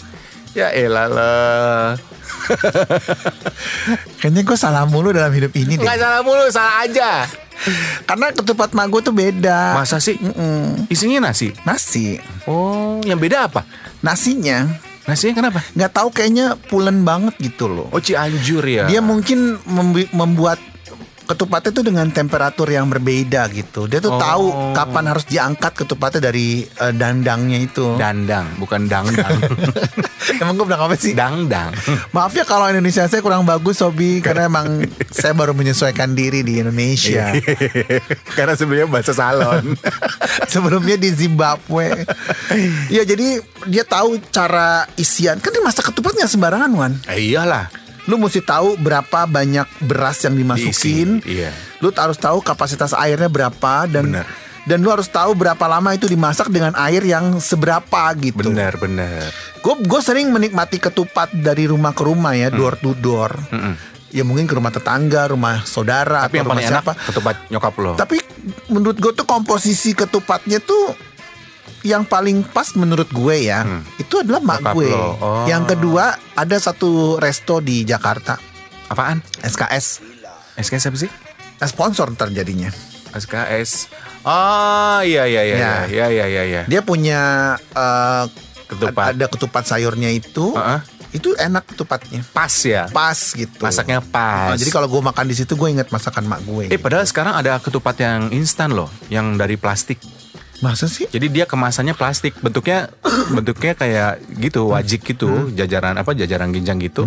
Ya 0.56 0.72
elah 0.72 1.06
lo. 1.12 1.36
Kayaknya 4.18 4.42
gue 4.42 4.56
salah 4.58 4.88
mulu 4.88 5.12
dalam 5.12 5.30
hidup 5.30 5.52
ini 5.54 5.76
deh. 5.76 5.84
Nggak 5.84 5.98
salah 6.00 6.20
mulu, 6.24 6.44
salah 6.48 6.88
aja. 6.88 7.28
Karena 8.08 8.34
ketupat 8.34 8.74
mak 8.74 8.90
gue 8.90 9.00
tuh 9.04 9.14
beda. 9.14 9.78
Masa 9.78 10.02
sih? 10.02 10.18
Mm-mm. 10.18 10.90
Isinya 10.90 11.30
nasi. 11.30 11.54
Nasi. 11.62 12.18
Oh, 12.50 12.98
yang 13.06 13.22
beda 13.22 13.46
apa? 13.46 13.62
Nasinya 14.02 14.66
Nasinya 15.02 15.34
kenapa? 15.42 15.60
nggak 15.74 15.92
tahu 15.98 16.08
kayaknya 16.14 16.54
pulen 16.70 17.02
banget 17.02 17.34
gitu 17.42 17.66
loh. 17.66 17.90
Oh, 17.90 17.98
Cianjur 17.98 18.62
ya. 18.62 18.86
Dia 18.86 19.02
mungkin 19.02 19.58
membuat 20.14 20.62
ketupatnya 21.32 21.70
tuh 21.72 21.84
dengan 21.84 22.06
temperatur 22.06 22.68
yang 22.68 22.86
berbeda 22.86 23.48
gitu. 23.48 23.88
Dia 23.88 23.98
tuh 23.98 24.12
Oh. 24.12 24.20
tahu 24.20 24.44
kapan 24.76 25.04
harus 25.08 25.24
diangkat 25.24 25.72
ketupatnya 25.74 26.28
dari 26.28 26.68
eh, 26.68 26.92
dandangnya 26.92 27.58
itu. 27.58 27.96
dandang, 27.96 28.44
bukan 28.56 28.84
dangdang. 28.84 29.40
Emang 30.42 30.54
gue 30.54 30.66
bilang 30.66 30.86
apa 30.86 30.94
sih? 30.94 31.12
Dangdang. 31.12 31.72
Maaf 32.10 32.30
ya 32.30 32.44
kalau 32.44 32.68
Indonesia 32.68 33.04
saya 33.04 33.18
kurang 33.18 33.42
bagus 33.42 33.82
Sobi 33.82 34.22
Karena 34.22 34.46
emang 34.46 34.86
saya 35.10 35.34
baru 35.34 35.50
menyesuaikan 35.50 36.14
diri 36.14 36.46
di 36.46 36.62
Indonesia 36.62 37.34
Karena 38.38 38.54
sebelumnya 38.54 38.86
bahasa 38.88 39.10
salon. 39.10 39.74
Sebelumnya 40.52 40.94
di 40.94 41.10
Zimbabwe 41.10 42.06
Ya 42.86 43.02
jadi 43.02 43.42
dia 43.66 43.82
tahu 43.82 44.22
cara 44.30 44.86
isian 44.94 45.42
Kan 45.42 45.50
dia 45.50 45.62
masak 45.62 45.90
ketupat 45.90 46.14
nggak 46.14 46.30
sembarangan 46.30 46.70
Wan 46.70 46.92
eh, 47.08 47.18
iyalah. 47.18 47.66
Lu 48.04 48.16
mesti 48.16 48.40
tahu 48.40 48.74
berapa 48.76 49.24
banyak 49.24 49.66
beras 49.80 50.18
yang 50.20 50.34
dimasukin 50.34 51.18
Diisi, 51.18 51.38
iya. 51.38 51.54
Lu 51.78 51.90
harus 51.90 52.16
tahu 52.16 52.38
kapasitas 52.38 52.90
airnya 52.92 53.26
berapa 53.26 53.86
Dan 53.86 54.10
Bener. 54.10 54.26
dan 54.62 54.78
lu 54.78 54.88
harus 54.88 55.06
tahu 55.06 55.32
berapa 55.32 55.62
lama 55.64 55.90
itu 55.90 56.06
dimasak 56.06 56.46
dengan 56.46 56.74
air 56.76 57.00
yang 57.00 57.38
seberapa 57.38 58.10
gitu 58.16 58.42
Bener, 58.44 58.74
bener. 58.76 59.26
Gue 59.58 59.74
gue 59.78 60.00
sering 60.00 60.28
menikmati 60.28 60.78
ketupat 60.78 61.30
dari 61.32 61.66
rumah 61.66 61.90
ke 61.90 62.02
rumah 62.02 62.32
ya, 62.32 62.46
Hmm. 62.46 62.56
door 62.56 62.74
to 62.76 62.90
door. 62.92 63.30
Ya 64.08 64.22
mungkin 64.22 64.44
ke 64.44 64.52
rumah 64.52 64.68
tetangga, 64.68 65.24
rumah 65.26 65.62
saudara 65.62 66.22
Tapi 66.22 66.28
atau 66.28 66.36
yang 66.36 66.44
rumah 66.44 66.54
paling 66.54 66.68
enak 66.68 66.84
siapa. 66.84 66.92
ketupat 67.00 67.34
nyokap 67.48 67.74
lo. 67.76 67.92
Tapi 67.96 68.16
menurut 68.68 68.94
gue 68.94 69.12
tuh 69.12 69.24
komposisi 69.24 69.90
ketupatnya 69.92 70.58
tuh 70.58 70.92
yang 71.82 72.02
paling 72.02 72.42
pas 72.42 72.70
menurut 72.74 73.06
gue 73.08 73.36
ya, 73.42 73.66
itu 73.96 74.14
adalah 74.16 74.38
mak 74.38 74.72
gue. 74.72 74.86
lo. 74.86 75.14
Oh. 75.14 75.44
Yang 75.44 75.74
kedua 75.74 76.04
ada 76.32 76.56
satu 76.56 77.18
resto 77.18 77.58
di 77.58 77.82
Jakarta, 77.82 78.38
Apaan? 78.86 79.18
SKS. 79.38 80.00
SKS 80.54 80.84
apa 80.88 80.98
sih? 80.98 81.10
sponsor 81.62 82.10
ntar 82.10 82.26
jadinya. 82.28 82.70
SKS. 83.12 83.86
Oh 84.22 84.98
iya 85.02 85.26
iya 85.26 85.42
iya 85.42 85.56
Ya. 85.56 85.74
iya 85.86 86.06
iya 86.08 86.26
iya 86.26 86.42
iya. 86.42 86.62
Dia 86.66 86.82
punya 86.82 87.20
eh, 87.54 88.24
Ketupat. 88.66 89.14
ada 89.14 89.26
ketupat 89.28 89.64
sayurnya 89.64 90.10
itu. 90.10 90.54
Heeh. 90.54 90.80
Itu 91.12 91.36
enak 91.36 91.68
ketupatnya. 91.68 92.24
Pas 92.32 92.50
ya. 92.64 92.88
Pas 92.88 93.14
gitu. 93.14 93.60
Masaknya 93.60 94.00
pas. 94.00 94.54
Oh, 94.54 94.56
jadi 94.56 94.70
kalau 94.72 94.88
gue 94.88 94.98
makan 94.98 95.28
di 95.28 95.36
situ 95.36 95.54
gue 95.54 95.68
inget 95.68 95.92
masakan 95.92 96.24
mak 96.24 96.40
gue. 96.42 96.72
Eh 96.72 96.80
padahal 96.80 97.04
sekarang 97.04 97.36
ada 97.36 97.60
ketupat 97.60 98.00
yang 98.00 98.32
instan 98.32 98.72
loh, 98.72 98.88
yang 99.06 99.36
dari 99.36 99.54
plastik. 99.54 100.00
Masa 100.62 100.86
sih? 100.86 101.10
Jadi 101.10 101.26
dia 101.26 101.42
kemasannya 101.42 101.90
plastik, 101.98 102.38
bentuknya 102.38 102.86
bentuknya 103.34 103.74
kayak 103.74 104.22
gitu, 104.38 104.70
wajik 104.70 105.02
gitu, 105.02 105.50
jajaran 105.50 105.98
apa 105.98 106.14
jajaran 106.14 106.54
ginjang 106.54 106.78
gitu. 106.78 107.02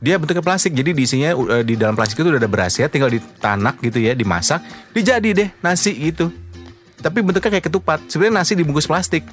Dia 0.00 0.16
bentuknya 0.16 0.40
plastik. 0.40 0.72
Jadi 0.72 0.96
di 0.96 1.04
isinya 1.04 1.36
uh, 1.36 1.60
di 1.60 1.76
dalam 1.76 1.92
plastik 1.92 2.24
itu 2.24 2.32
udah 2.32 2.40
ada 2.40 2.48
berasnya, 2.48 2.88
tinggal 2.88 3.12
ditanak 3.12 3.76
gitu 3.84 4.00
ya, 4.00 4.16
dimasak, 4.16 4.64
dijadi 4.96 5.36
deh 5.36 5.48
nasi 5.60 5.92
gitu. 5.92 6.32
Tapi 7.04 7.20
bentuknya 7.20 7.60
kayak 7.60 7.68
ketupat. 7.68 8.08
Sebenarnya 8.08 8.40
nasi 8.40 8.56
dibungkus 8.56 8.88
plastik. 8.88 9.28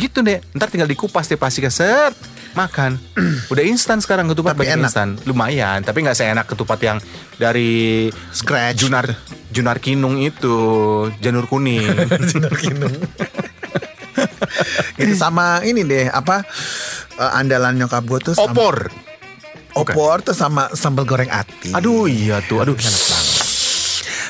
Gitu 0.00 0.24
deh. 0.24 0.40
Ntar 0.56 0.72
tinggal 0.72 0.88
dikupas 0.88 1.28
deh 1.28 1.36
plastiknya 1.36 1.68
set 1.68 2.16
makan. 2.56 2.96
udah 3.52 3.64
instan 3.66 4.00
sekarang 4.00 4.30
ketupat 4.32 4.56
Tapi 4.56 4.72
enak. 4.72 4.88
instan. 4.88 5.20
Lumayan, 5.28 5.84
tapi 5.84 6.00
nggak 6.00 6.16
seenak 6.16 6.46
ketupat 6.48 6.80
yang 6.80 6.98
dari 7.36 8.08
Scratch. 8.32 8.80
Junar 8.80 9.12
Junar 9.54 9.78
Kinung 9.78 10.18
itu, 10.18 10.56
janur 11.22 11.46
kuning. 11.46 11.86
Sinar 12.30 12.54
Kinung. 12.58 12.90
itu 15.00 15.14
sama 15.14 15.62
ini 15.62 15.82
deh 15.82 16.06
apa 16.10 16.42
eh, 17.18 17.38
andalan 17.38 17.78
nyokap 17.78 18.02
gue 18.06 18.18
tuh 18.30 18.34
sama, 18.34 18.50
Opor. 18.50 18.76
opor 19.74 20.22
tuh 20.22 20.34
sama 20.34 20.70
sambal 20.74 21.06
goreng 21.06 21.30
ati. 21.30 21.74
Aduh 21.74 22.06
iya 22.06 22.42
tuh, 22.42 22.62
aduh 22.62 22.74
enak 22.74 23.02
banget. 23.10 23.46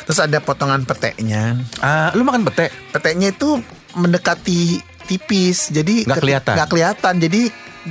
Terus 0.05 0.21
ada 0.21 0.39
potongan 0.41 0.85
peteknya. 0.85 1.57
Ah, 1.81 2.13
lu 2.13 2.25
makan 2.25 2.45
pete? 2.45 2.69
Peteknya 2.93 3.33
itu 3.33 3.61
mendekati 3.97 4.81
tipis, 5.09 5.73
jadi 5.73 6.05
Nggak 6.05 6.21
kelihatan. 6.21 6.55
nggak 6.57 6.69
kelihatan. 6.69 7.15
Jadi 7.21 7.43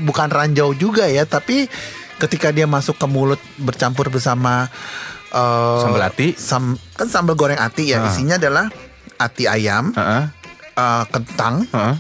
bukan 0.05 0.29
ranjau 0.29 0.77
juga 0.77 1.09
ya, 1.09 1.25
tapi 1.25 1.65
ketika 2.21 2.53
dia 2.53 2.69
masuk 2.69 2.97
ke 2.97 3.05
mulut 3.09 3.41
bercampur 3.57 4.13
bersama 4.13 4.69
eh, 5.33 5.79
Sambal 5.81 6.03
ati? 6.03 6.27
sam- 6.33 6.77
kan 6.93 7.07
sambal 7.07 7.33
goreng 7.33 7.57
ati 7.57 7.89
ya, 7.89 7.99
Ah. 7.99 8.07
isinya 8.07 8.37
adalah 8.37 8.69
ati 9.15 9.43
ayam, 9.45 9.89
Heeh. 9.91 10.23
eh, 10.71 11.03
kentang, 11.09 11.65
Heeh. 11.67 11.95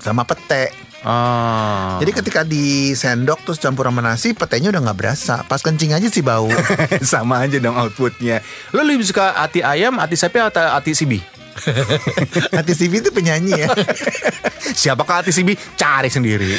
sama 0.00 0.24
pete. 0.24 0.72
Ah. 1.04 2.00
Jadi 2.00 2.10
ketika 2.14 2.40
di 2.42 2.92
sendok 2.92 3.44
terus 3.44 3.60
campur 3.60 3.84
sama 3.84 4.00
nasi, 4.00 4.32
petenya 4.32 4.72
udah 4.72 4.80
nggak 4.82 4.96
berasa. 4.96 5.44
Pas 5.44 5.60
kencing 5.60 5.92
aja 5.92 6.08
sih 6.08 6.24
bau. 6.24 6.48
sama 7.04 7.44
aja 7.44 7.60
dong 7.60 7.76
outputnya. 7.76 8.40
Lu 8.72 8.80
lebih 8.80 9.04
suka 9.04 9.36
ati 9.36 9.60
ayam, 9.60 10.00
ati 10.00 10.16
sapi 10.16 10.40
atau 10.40 10.64
ati 10.64 10.96
sibi? 10.96 11.20
Hati 12.56 12.72
Sivi 12.74 12.98
itu 12.98 13.10
penyanyi 13.10 13.54
ya. 13.56 13.68
Siapakah 14.80 15.20
ati 15.20 15.30
sibi? 15.30 15.54
Cari 15.76 16.08
sendiri. 16.08 16.56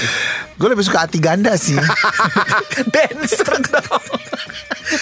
Gue 0.55 0.69
lebih 0.69 0.85
suka 0.85 1.03
hati 1.03 1.17
ganda 1.17 1.57
sih. 1.57 1.75
Dancer 2.93 3.49
dong. 3.59 4.05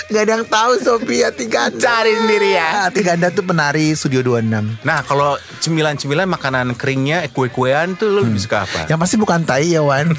Gak 0.07 0.21
ada 0.23 0.31
yang 0.33 0.45
tahu 0.47 0.79
Sophie 0.79 1.21
hati 1.21 1.45
ganda. 1.45 1.77
Cari 1.77 2.15
sendiri 2.15 2.55
ya. 2.55 2.87
Hati 2.87 3.03
ganda 3.03 3.27
tuh 3.27 3.43
penari 3.43 3.91
Studio 3.93 4.23
26. 4.23 4.81
Nah 4.81 5.03
kalau 5.03 5.35
cemilan-cemilan 5.59 6.25
makanan 6.25 6.73
keringnya, 6.73 7.27
kue-kuean 7.29 7.93
tuh 7.93 8.09
lu 8.09 8.23
lebih 8.23 8.39
suka 8.39 8.63
apa? 8.63 8.87
Yang 8.87 8.99
pasti 8.99 9.15
bukan 9.19 9.43
tai 9.43 9.67
ya 9.69 9.83
Wan. 9.83 10.15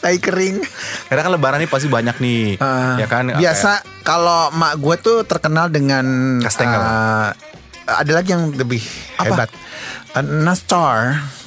tai 0.00 0.16
kering. 0.16 0.64
Karena 1.06 1.20
kan 1.22 1.32
lebaran 1.32 1.58
ini 1.60 1.68
pasti 1.68 1.86
banyak 1.86 2.16
nih, 2.18 2.56
Eh, 2.56 2.94
ya 2.98 3.06
kan? 3.06 3.30
Biasa 3.30 3.70
kalau 4.00 4.50
mak 4.50 4.74
gue 4.76 4.96
tuh 4.98 5.18
terkenal 5.22 5.68
dengan 5.68 6.38
Kastengel. 6.40 6.80
eh, 6.80 7.30
ada 7.88 8.12
lagi 8.12 8.30
yang 8.30 8.50
lebih 8.50 8.82
Apa? 9.16 9.24
hebat. 9.24 9.50
Eh, 10.12 10.22
Nastar. 10.22 10.98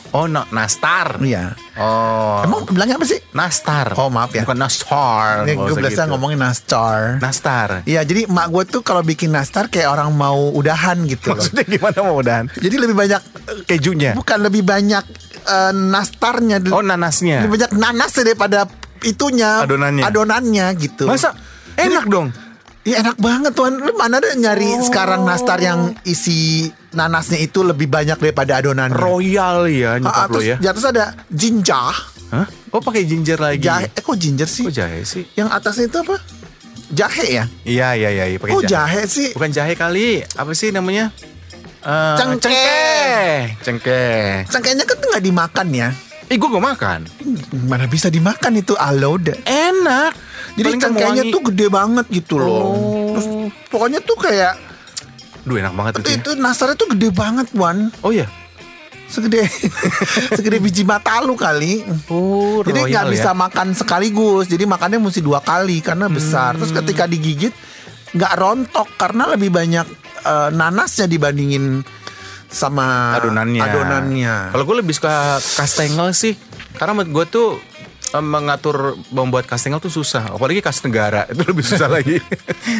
Oh, 0.09 0.25
no, 0.25 0.41
nastar. 0.49 1.21
Iya. 1.21 1.53
Oh, 1.77 2.41
Emang 2.41 2.65
bilangnya 2.65 2.97
apa 2.97 3.05
sih? 3.05 3.21
nastar. 3.29 3.93
Oh, 3.93 4.09
maaf 4.09 4.33
ya. 4.33 4.41
Bukan 4.41 4.57
nastar. 4.57 5.45
Gue 5.45 5.53
nggak 5.53 5.69
usah 5.69 5.83
biasa 5.85 6.01
gitu. 6.01 6.09
ngomongin 6.09 6.39
Nastar. 6.41 6.99
nastar. 7.21 7.69
Iya, 7.85 8.01
jadi 8.01 8.25
mak 8.25 8.49
gue 8.49 8.63
tuh 8.65 8.81
kalau 8.81 9.05
bikin 9.05 9.29
nastar 9.29 9.69
kayak 9.69 9.85
orang 9.85 10.09
mau 10.09 10.49
udahan 10.49 11.05
gitu 11.05 11.29
loh. 11.29 11.37
Maksudnya 11.37 11.61
gimana 11.69 11.99
mau 12.01 12.17
dan 12.25 12.49
Jadi 12.49 12.75
lebih 12.75 12.97
banyak 12.97 13.21
eh, 13.21 13.61
kejunya? 13.69 14.17
bukan 14.17 14.37
lebih 14.41 14.65
banyak 14.65 15.05
eh, 15.45 15.73
nastarnya, 15.77 16.57
Oh, 16.73 16.81
nanasnya. 16.81 17.45
lebih 17.45 17.61
banyak 17.61 17.71
nanasnya 17.77 18.23
daripada 18.25 18.59
itunya 19.05 19.61
Adonannya. 19.61 20.03
adonannya 20.09 20.65
gitu. 20.73 21.05
Masa 21.05 21.37
enak 21.77 22.09
dong? 22.09 22.33
Iya 22.79 23.03
enak 23.03 23.17
banget 23.19 23.51
tuan. 23.53 23.75
Lu 23.75 23.91
mana 23.93 24.17
ada 24.17 24.31
nyari 24.33 24.79
sekarang 24.81 25.27
nastar 25.27 25.59
yang 25.59 25.93
isi 26.03 26.71
nanasnya 26.91 27.37
itu 27.37 27.61
lebih 27.61 27.85
banyak 27.85 28.15
daripada 28.15 28.57
adonannya. 28.57 28.95
Royal 28.95 29.67
ya 29.67 29.89
Ah, 29.91 30.01
nyokap 30.01 30.27
lo 30.27 30.33
terus, 30.39 30.45
ya. 30.47 30.55
di 30.57 30.67
atas 30.67 30.85
ada 30.87 31.05
jinja. 31.27 31.91
Hah? 32.29 32.47
Oh 32.71 32.79
pakai 32.79 33.03
ginger 33.03 33.37
lagi. 33.37 33.61
Jahe. 33.61 33.89
Eh 33.89 34.01
kok 34.01 34.15
ginger 34.15 34.47
sih? 34.47 34.63
Kok 34.63 34.73
jahe 34.73 35.01
sih? 35.03 35.23
Yang 35.35 35.49
atasnya 35.51 35.85
itu 35.85 35.97
apa? 35.99 36.15
Jahe 36.89 37.25
ya? 37.29 37.43
Iya 37.61 37.87
iya 37.93 38.09
iya, 38.09 38.25
iya, 38.25 38.37
pakai 38.37 38.53
Kok 38.55 38.63
jahe 38.65 39.01
sih? 39.05 39.29
Bukan 39.33 39.51
jahe 39.51 39.73
kali. 39.73 40.23
Apa 40.33 40.51
sih 40.53 40.69
namanya? 40.69 41.11
Eh, 41.79 42.15
Cengkeh. 42.15 42.39
Cengkeh. 42.41 43.37
Cengkeh. 43.61 44.29
Cengkehnya 44.47 44.83
kan 44.83 44.95
tuh 44.97 45.07
nggak 45.09 45.25
dimakan 45.25 45.67
ya. 45.69 45.89
Ih 46.29 46.37
gue 46.37 46.45
gak 46.45 46.61
makan. 46.61 46.99
Mana 47.65 47.89
bisa 47.89 48.05
dimakan 48.05 48.53
itu 48.55 48.77
allowed. 48.77 49.33
Enak. 49.43 50.13
Jadi 50.59 50.69
kan 50.69 50.79
cengkehnya 50.83 51.23
tuh 51.31 51.41
gede 51.47 51.67
banget 51.67 52.05
gitu 52.11 52.35
loh. 52.35 52.51
Oh. 52.51 52.73
Terus 53.15 53.27
pokoknya 53.67 53.99
tuh 54.03 54.17
kayak 54.19 54.53
Duh 55.39 55.55
enak 55.55 55.73
banget 55.73 55.91
itu. 55.95 55.99
itu, 55.99 56.09
ya. 56.11 56.17
itu 56.19 56.29
nastarnya 56.35 56.75
tuh 56.75 56.89
gede 56.91 57.09
banget 57.09 57.47
Wan. 57.55 57.89
Oh 58.03 58.11
iya. 58.11 58.27
Segede 59.09 59.41
segede 60.37 60.61
biji 60.61 60.85
mata 60.85 61.17
lu 61.23 61.33
kali. 61.33 61.81
Oh, 62.11 62.61
Jadi 62.61 62.93
nggak 62.93 63.05
bisa 63.09 63.33
makan 63.33 63.73
sekaligus. 63.73 64.45
Jadi 64.45 64.67
makannya 64.67 65.01
mesti 65.01 65.23
dua 65.23 65.41
kali 65.41 65.81
karena 65.81 66.05
besar. 66.05 66.53
Terus 66.53 66.69
Hmm. 66.69 66.83
ketika 66.83 67.09
digigit 67.09 67.55
nggak 68.13 68.33
rontok 68.37 68.89
karena 68.97 69.33
lebih 69.33 69.49
banyak 69.49 69.87
eh, 70.19 70.49
nanasnya 70.51 71.07
dibandingin 71.07 71.81
sama 72.49 73.15
adonannya. 73.15 73.61
Adonannya. 73.61 74.35
Kalau 74.51 74.63
gue 74.65 74.77
lebih 74.81 74.93
suka 74.93 75.37
kastengel 75.37 76.09
sih, 76.11 76.33
karena 76.75 76.97
menurut 76.97 77.09
gue 77.13 77.25
tuh 77.29 77.47
mengatur 78.11 78.75
membuat 79.09 79.45
kastengel 79.45 79.77
tuh 79.77 79.91
susah, 79.91 80.33
apalagi 80.33 80.59
kas 80.59 80.81
negara 80.81 81.23
itu 81.25 81.41
lebih 81.43 81.61
susah 81.61 81.85
lagi. 81.95 82.17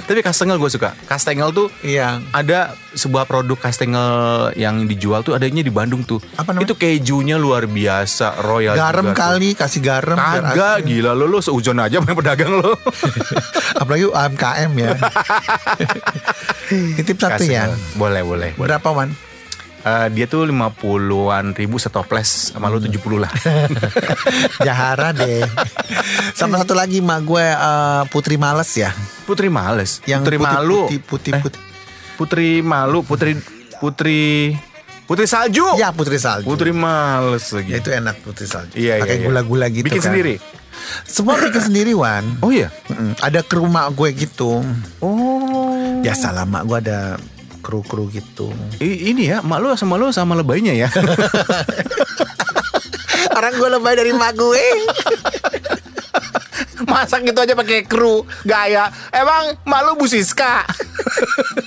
Tapi 0.02 0.20
kastengel 0.20 0.58
gue 0.58 0.68
suka. 0.68 0.98
Kastengel 1.06 1.50
tuh 1.50 1.70
Iya. 1.80 2.18
ada 2.30 2.74
sebuah 2.92 3.24
produk 3.24 3.54
kastengel 3.56 4.10
yang 4.56 4.84
dijual 4.84 5.22
tuh 5.22 5.34
adanya 5.34 5.62
di 5.62 5.70
Bandung 5.70 6.02
tuh. 6.02 6.18
Apa 6.34 6.52
namanya? 6.52 6.66
Itu 6.66 6.74
kejunya 6.74 7.38
luar 7.38 7.66
biasa, 7.66 8.42
royal. 8.42 8.74
Garam 8.74 9.06
juga 9.06 9.14
tuh. 9.14 9.22
kali 9.22 9.50
kasih 9.54 9.82
garam. 9.82 10.18
Kagak, 10.18 10.82
gila 10.84 11.14
lo 11.14 11.26
lo 11.26 11.40
seujon 11.40 11.78
aja 11.78 12.02
main 12.02 12.14
pedagang 12.14 12.50
lo. 12.52 12.74
Apalagi 13.82 14.10
UMKM 14.10 14.72
ya. 14.76 14.92
Titip 16.98 17.18
satu 17.18 17.44
ya. 17.44 17.70
Boleh, 17.94 18.22
boleh. 18.22 18.50
Berapa 18.56 18.90
Wan? 18.90 19.14
Eh, 19.90 20.08
dia 20.14 20.26
tuh 20.30 20.46
50-an 20.46 21.58
ribu 21.58 21.82
setoples 21.82 22.54
sama 22.54 22.70
lu 22.70 22.78
70 22.78 22.94
lah. 23.18 23.32
Jahara 24.66 25.10
deh. 25.10 25.42
Sama 26.38 26.62
satu 26.62 26.78
lagi 26.78 27.02
mak 27.02 27.26
gue 27.26 27.42
eh, 27.42 28.02
Putri 28.14 28.38
Males 28.38 28.70
ya. 28.78 28.94
Putri 29.26 29.50
males. 29.50 30.02
Yang 30.06 30.22
putri 30.26 30.38
putih, 30.38 30.46
malu. 30.46 30.80
Putih 30.86 31.00
putih 31.02 31.32
Eh, 31.34 31.42
putih. 31.42 31.62
Putri 32.16 32.50
malu, 32.62 33.00
putri 33.02 33.32
putri 33.80 34.54
putri 35.08 35.26
salju. 35.26 35.66
Ya 35.80 35.90
Putri 35.90 36.22
Salju. 36.22 36.46
Putri 36.46 36.70
males 36.70 37.50
lagi. 37.50 37.72
Ya, 37.74 37.78
itu 37.82 37.90
enak 37.90 38.22
Putri 38.22 38.46
Salju. 38.46 38.76
Iya, 38.78 39.00
iya, 39.00 39.02
Pakai 39.02 39.18
iya. 39.18 39.26
gula-gula 39.26 39.66
gitu 39.72 39.86
Bikin 39.90 40.02
kan. 40.04 40.08
sendiri. 40.14 40.36
Semua 41.06 41.36
bikin 41.42 41.64
sendiri 41.64 41.92
Wan. 41.98 42.38
Oh 42.46 42.54
iya. 42.54 42.70
Mm-mm. 42.92 43.18
Ada 43.18 43.42
kru 43.42 43.66
mak 43.66 43.96
gue 43.98 44.10
gitu. 44.14 44.62
Oh. 45.02 46.02
Ya 46.06 46.14
salah 46.14 46.46
mak 46.46 46.68
gue 46.68 46.78
ada 46.78 47.18
kru-kru 47.70 48.10
gitu. 48.10 48.50
I- 48.82 49.14
ini 49.14 49.30
ya, 49.30 49.46
mak 49.46 49.62
lu 49.62 49.70
sama 49.78 49.94
lu 49.94 50.10
sama 50.10 50.34
lebaynya 50.34 50.74
ya. 50.74 50.90
Orang 53.38 53.54
gue 53.62 53.70
lebay 53.70 53.94
dari 53.94 54.10
mak 54.10 54.34
gue. 54.34 54.58
Masak 56.90 57.22
gitu 57.22 57.38
aja 57.38 57.54
pakai 57.54 57.86
kru 57.86 58.26
gaya. 58.42 58.90
Emang 59.14 59.54
mak 59.70 59.86
lu 59.86 60.02
Bu 60.02 60.10
Siska. 60.10 60.66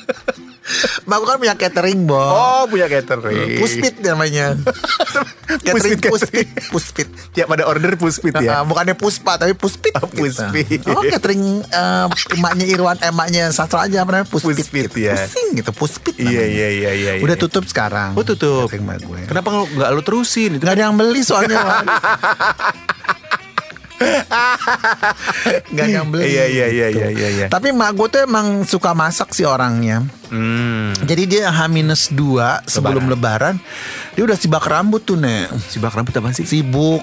mak 1.08 1.22
kan 1.22 1.38
punya 1.38 1.54
catering 1.54 2.02
bo. 2.02 2.18
Oh, 2.18 2.66
punya 2.66 2.90
catering. 2.90 3.62
Puspit 3.62 4.02
namanya. 4.02 4.58
catering 5.66 6.00
Puspit, 6.02 6.48
puspit. 6.68 7.08
Tiap 7.32 7.46
pada 7.48 7.64
order 7.68 7.94
puspit 7.96 8.34
ya. 8.40 8.64
Bukannya 8.64 8.94
puspa 8.96 9.36
tapi 9.36 9.54
puspit. 9.56 9.92
Oh, 9.98 10.08
gitu. 10.08 10.24
puspit. 10.24 10.80
Oh 10.88 11.02
catering 11.04 11.64
eh, 11.64 12.06
emaknya 12.36 12.66
Irwan, 12.68 12.96
emaknya 13.00 13.52
Sastra 13.54 13.86
aja 13.86 14.04
apa 14.04 14.10
namanya 14.20 14.28
puspit. 14.28 14.56
Puspit, 14.60 14.88
gitu. 14.92 15.08
ya. 15.08 15.16
Pusing 15.16 15.48
gitu 15.58 15.70
puspit. 15.72 16.14
Iya, 16.18 16.42
iya, 16.46 16.68
iya, 16.68 16.90
iya. 16.92 17.12
Udah 17.20 17.36
iya. 17.36 17.42
tutup 17.42 17.64
sekarang. 17.68 18.14
Oh, 18.16 18.24
tutup. 18.24 18.68
Gue. 18.72 19.20
Kenapa 19.26 19.66
nggak 19.68 19.88
lu 19.94 20.02
terusin? 20.04 20.58
Itu 20.58 20.64
Gak 20.64 20.74
ada 20.78 20.90
yang 20.90 20.96
beli 20.96 21.20
soalnya. 21.24 21.58
Nggak 25.72 25.88
yang 25.88 26.06
beli. 26.10 26.24
Iya, 26.28 26.44
iya, 26.48 26.66
iya, 26.68 26.86
gitu. 26.90 26.98
iya, 26.98 27.08
iya, 27.10 27.28
iya. 27.28 27.46
Tapi 27.48 27.70
mak 27.74 27.94
gue 27.94 28.06
tuh 28.10 28.20
emang 28.24 28.64
suka 28.66 28.92
masak 28.92 29.32
sih 29.34 29.46
orangnya. 29.46 30.04
Hmm. 30.32 30.96
Jadi 31.04 31.22
dia 31.28 31.52
H-2 31.52 32.18
sebelum 32.66 33.08
lebaran. 33.10 33.60
Dia 34.12 34.28
udah 34.28 34.36
sibak 34.36 34.68
rambut 34.68 35.00
tuh, 35.02 35.16
Nek. 35.16 35.48
Sibak 35.56 35.96
rambut 35.96 36.12
apa 36.12 36.36
sih? 36.36 36.44
Sibuk. 36.44 37.00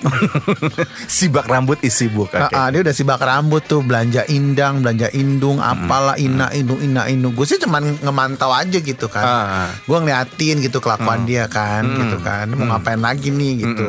Sibak 1.09 1.49
rambut 1.49 1.81
is 1.81 1.97
sibuk. 1.97 2.29
Oke. 2.29 2.37
Ah, 2.37 2.49
ah, 2.53 2.67
dia 2.69 2.85
udah 2.85 2.93
sibak 2.93 3.17
rambut 3.17 3.65
tuh 3.65 3.81
belanja 3.81 4.29
indang, 4.29 4.85
belanja 4.85 5.09
indung, 5.17 5.57
apalah 5.57 6.21
ina 6.21 6.53
indung 6.53 6.77
ina 6.77 7.09
indung. 7.09 7.33
Gue 7.33 7.49
sih 7.49 7.57
cuman 7.57 7.97
ngemantau 8.05 8.53
aja 8.53 8.77
gitu 8.77 9.09
kan. 9.09 9.25
Ah. 9.25 9.69
Gue 9.89 9.97
ngeliatin 9.97 10.61
gitu 10.61 10.77
kelakuan 10.77 11.25
dia 11.25 11.49
kan, 11.49 11.81
gitu 11.81 12.21
kan. 12.21 12.45
Mau 12.53 12.77
ngapain 12.77 13.01
lagi 13.01 13.33
nih 13.33 13.65
gitu. 13.65 13.85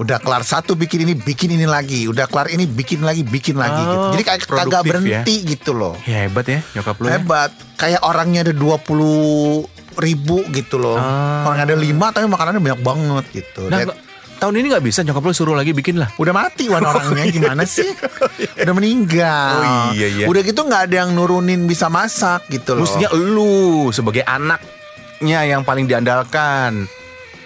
Udah 0.00 0.16
kelar 0.16 0.40
satu 0.40 0.72
bikin 0.72 1.04
ini, 1.04 1.12
bikin 1.12 1.52
ini 1.52 1.68
lagi. 1.68 2.08
Udah 2.08 2.24
kelar 2.24 2.48
ini, 2.48 2.64
bikin 2.64 3.04
lagi, 3.04 3.20
bikin 3.20 3.60
lagi 3.60 3.82
Oh, 3.82 3.84
gitu. 3.84 4.06
Jadi 4.16 4.22
kayak 4.24 4.40
kagak 4.48 4.80
ya. 4.80 4.88
berhenti 4.88 5.34
gitu 5.44 5.70
loh. 5.76 5.94
Ya 6.08 6.24
hebat 6.24 6.46
ya 6.48 6.60
nyokap 6.72 6.96
lu 6.96 7.06
ya. 7.08 7.20
Hebat. 7.20 7.50
Kayak 7.76 8.00
orangnya 8.06 8.46
ada 8.48 8.54
20 8.54 9.66
ribu 9.96 10.44
gitu 10.52 10.76
loh. 10.80 10.96
Ah. 10.96 11.48
Orang 11.48 11.60
ada 11.64 11.74
lima 11.76 12.10
tapi 12.10 12.26
makanannya 12.28 12.60
banyak 12.62 12.80
banget 12.80 13.24
gitu. 13.32 13.68
Nah, 13.68 13.82
Dan- 13.82 13.98
tahun 14.42 14.54
ini 14.58 14.66
nggak 14.74 14.84
bisa 14.84 15.06
nyokap 15.06 15.22
lu 15.22 15.34
suruh 15.34 15.54
lagi 15.54 15.70
bikin 15.70 16.02
lah. 16.02 16.10
Udah 16.18 16.34
mati 16.34 16.66
wan 16.66 16.82
orangnya 16.82 17.30
gimana 17.30 17.62
sih? 17.62 17.86
Udah 18.62 18.74
meninggal. 18.74 19.54
Oh, 19.62 19.90
iya, 19.94 20.08
iya. 20.10 20.26
Udah 20.26 20.42
gitu 20.42 20.66
nggak 20.66 20.90
ada 20.90 20.94
yang 21.06 21.14
nurunin 21.14 21.70
bisa 21.70 21.86
masak 21.86 22.50
gitu 22.50 22.74
loh. 22.74 22.82
Mestinya 22.82 23.14
lu 23.14 23.94
sebagai 23.94 24.26
anaknya 24.26 25.46
yang 25.46 25.62
paling 25.62 25.86
diandalkan 25.86 26.90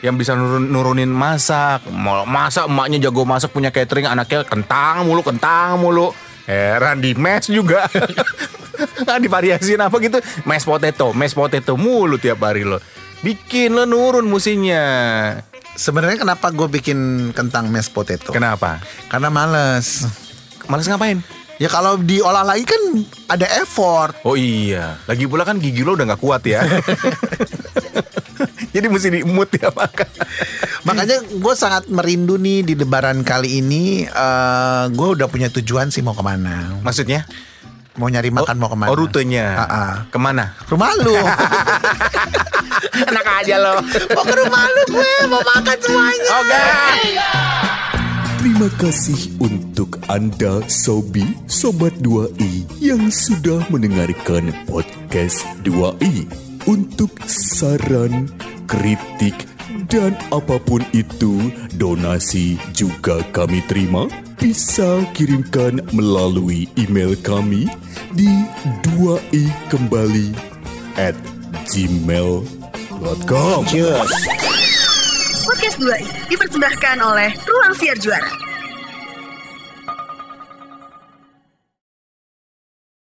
yang 0.05 0.15
bisa 0.21 0.37
nurun, 0.37 0.69
nurunin 0.71 1.09
masak 1.09 1.83
mau 1.89 2.23
masak 2.29 2.69
emaknya 2.69 3.09
jago 3.09 3.25
masak 3.25 3.51
punya 3.51 3.73
catering 3.73 4.07
anaknya 4.07 4.45
kentang 4.45 5.09
mulu 5.09 5.25
kentang 5.25 5.81
mulu 5.81 6.13
heran 6.45 7.01
di 7.01 7.17
mes 7.17 7.49
juga 7.49 7.89
divariasiin 9.19 9.79
apa 9.79 9.93
gitu 9.99 10.17
mashed 10.43 10.65
potato 10.65 11.11
mashed 11.11 11.35
potato 11.35 11.75
mulu 11.75 12.17
tiap 12.17 12.41
hari 12.41 12.63
lo 12.63 12.79
bikin 13.19 13.71
lo 13.71 13.85
nurun 13.85 14.25
musinya 14.25 14.81
Sebenarnya 15.73 16.19
kenapa 16.19 16.49
gue 16.49 16.65
bikin 16.71 17.31
kentang 17.31 17.69
mashed 17.69 17.91
potato? 17.91 18.31
kenapa 18.31 18.79
Karena 19.07 19.27
males. 19.29 20.03
males 20.65 20.85
ngapain 20.85 21.19
Ya 21.57 21.67
kalau 21.67 21.97
diolah 21.97 22.43
lagi 22.43 22.63
kan 22.63 22.79
ada 23.29 23.43
effort. 23.57 24.13
oh 24.23 24.33
iya 24.33 24.97
lagi 25.05 25.25
pula 25.25 25.43
kan 25.43 25.57
gigi 25.57 25.81
lo 25.81 25.93
udah 25.93 26.05
nggak 26.07 26.19
kuat 26.19 26.41
ya 26.45 26.61
jadi 28.73 28.87
mesti 28.87 29.09
diemut 29.11 29.49
ya 29.53 29.69
makan 29.71 30.09
Makanya 30.85 31.17
gue 31.27 31.55
sangat 31.55 31.83
merindu 31.89 32.37
nih 32.37 32.63
di 32.63 32.73
lebaran 32.73 33.21
kali 33.21 33.59
ini. 33.59 34.05
eh 34.05 34.83
gue 34.89 35.07
udah 35.13 35.27
punya 35.27 35.51
tujuan 35.51 35.89
sih 35.89 35.99
mau 35.99 36.13
ke 36.13 36.21
mana. 36.21 36.71
maksudnya 36.79 37.25
Mau 37.97 38.09
nyari 38.09 38.29
makan 38.29 38.57
mau 38.61 38.69
ke 38.69 38.77
mana. 38.77 38.89
Oh 38.93 38.97
rutenya 38.97 39.47
Ah, 39.57 39.65
ah. 39.65 39.93
Ke 40.13 40.19
mana? 40.21 40.53
Rumah 40.69 40.91
lu. 41.01 41.17
Enak 43.09 43.27
aja 43.41 43.57
lo 43.57 43.75
mau 44.13 44.25
ke 44.25 44.35
rumah 44.37 44.65
lu 44.69 44.83
gue 44.93 45.13
mau 45.29 45.41
makan 45.41 45.77
semuanya. 45.81 46.31
Oke 46.41 46.61
Terima 48.37 48.69
kasih 48.79 49.21
untuk 49.43 49.99
Anda 50.07 50.63
Sobi 50.71 51.25
Sobat 51.51 51.99
2i 51.99 52.63
yang 52.79 53.11
sudah 53.11 53.65
mendengarkan 53.73 54.55
podcast 54.71 55.43
2i. 55.67 56.29
Untuk 56.67 57.11
saran, 57.27 58.27
kritik, 58.67 59.35
dan 59.87 60.15
apa 60.31 60.59
pun 60.59 60.83
itu, 60.91 61.51
donasi 61.75 62.59
juga 62.71 63.23
kami 63.31 63.63
terima. 63.67 64.07
Bisa 64.37 65.01
kirimkan 65.17 65.81
melalui 65.97 66.69
email 66.77 67.17
kami 67.25 67.65
di 68.13 68.29
2i 68.85 69.49
kembali 69.73 70.37
at 71.01 71.17
gmail.com. 71.73 73.61
Podcast 75.47 75.77
2 75.81 75.89
i 75.89 76.07
dipersembahkan 76.29 76.97
oleh 77.01 77.33
Ruang 77.49 77.73
Siar 77.81 77.97
Juara. 77.97 78.46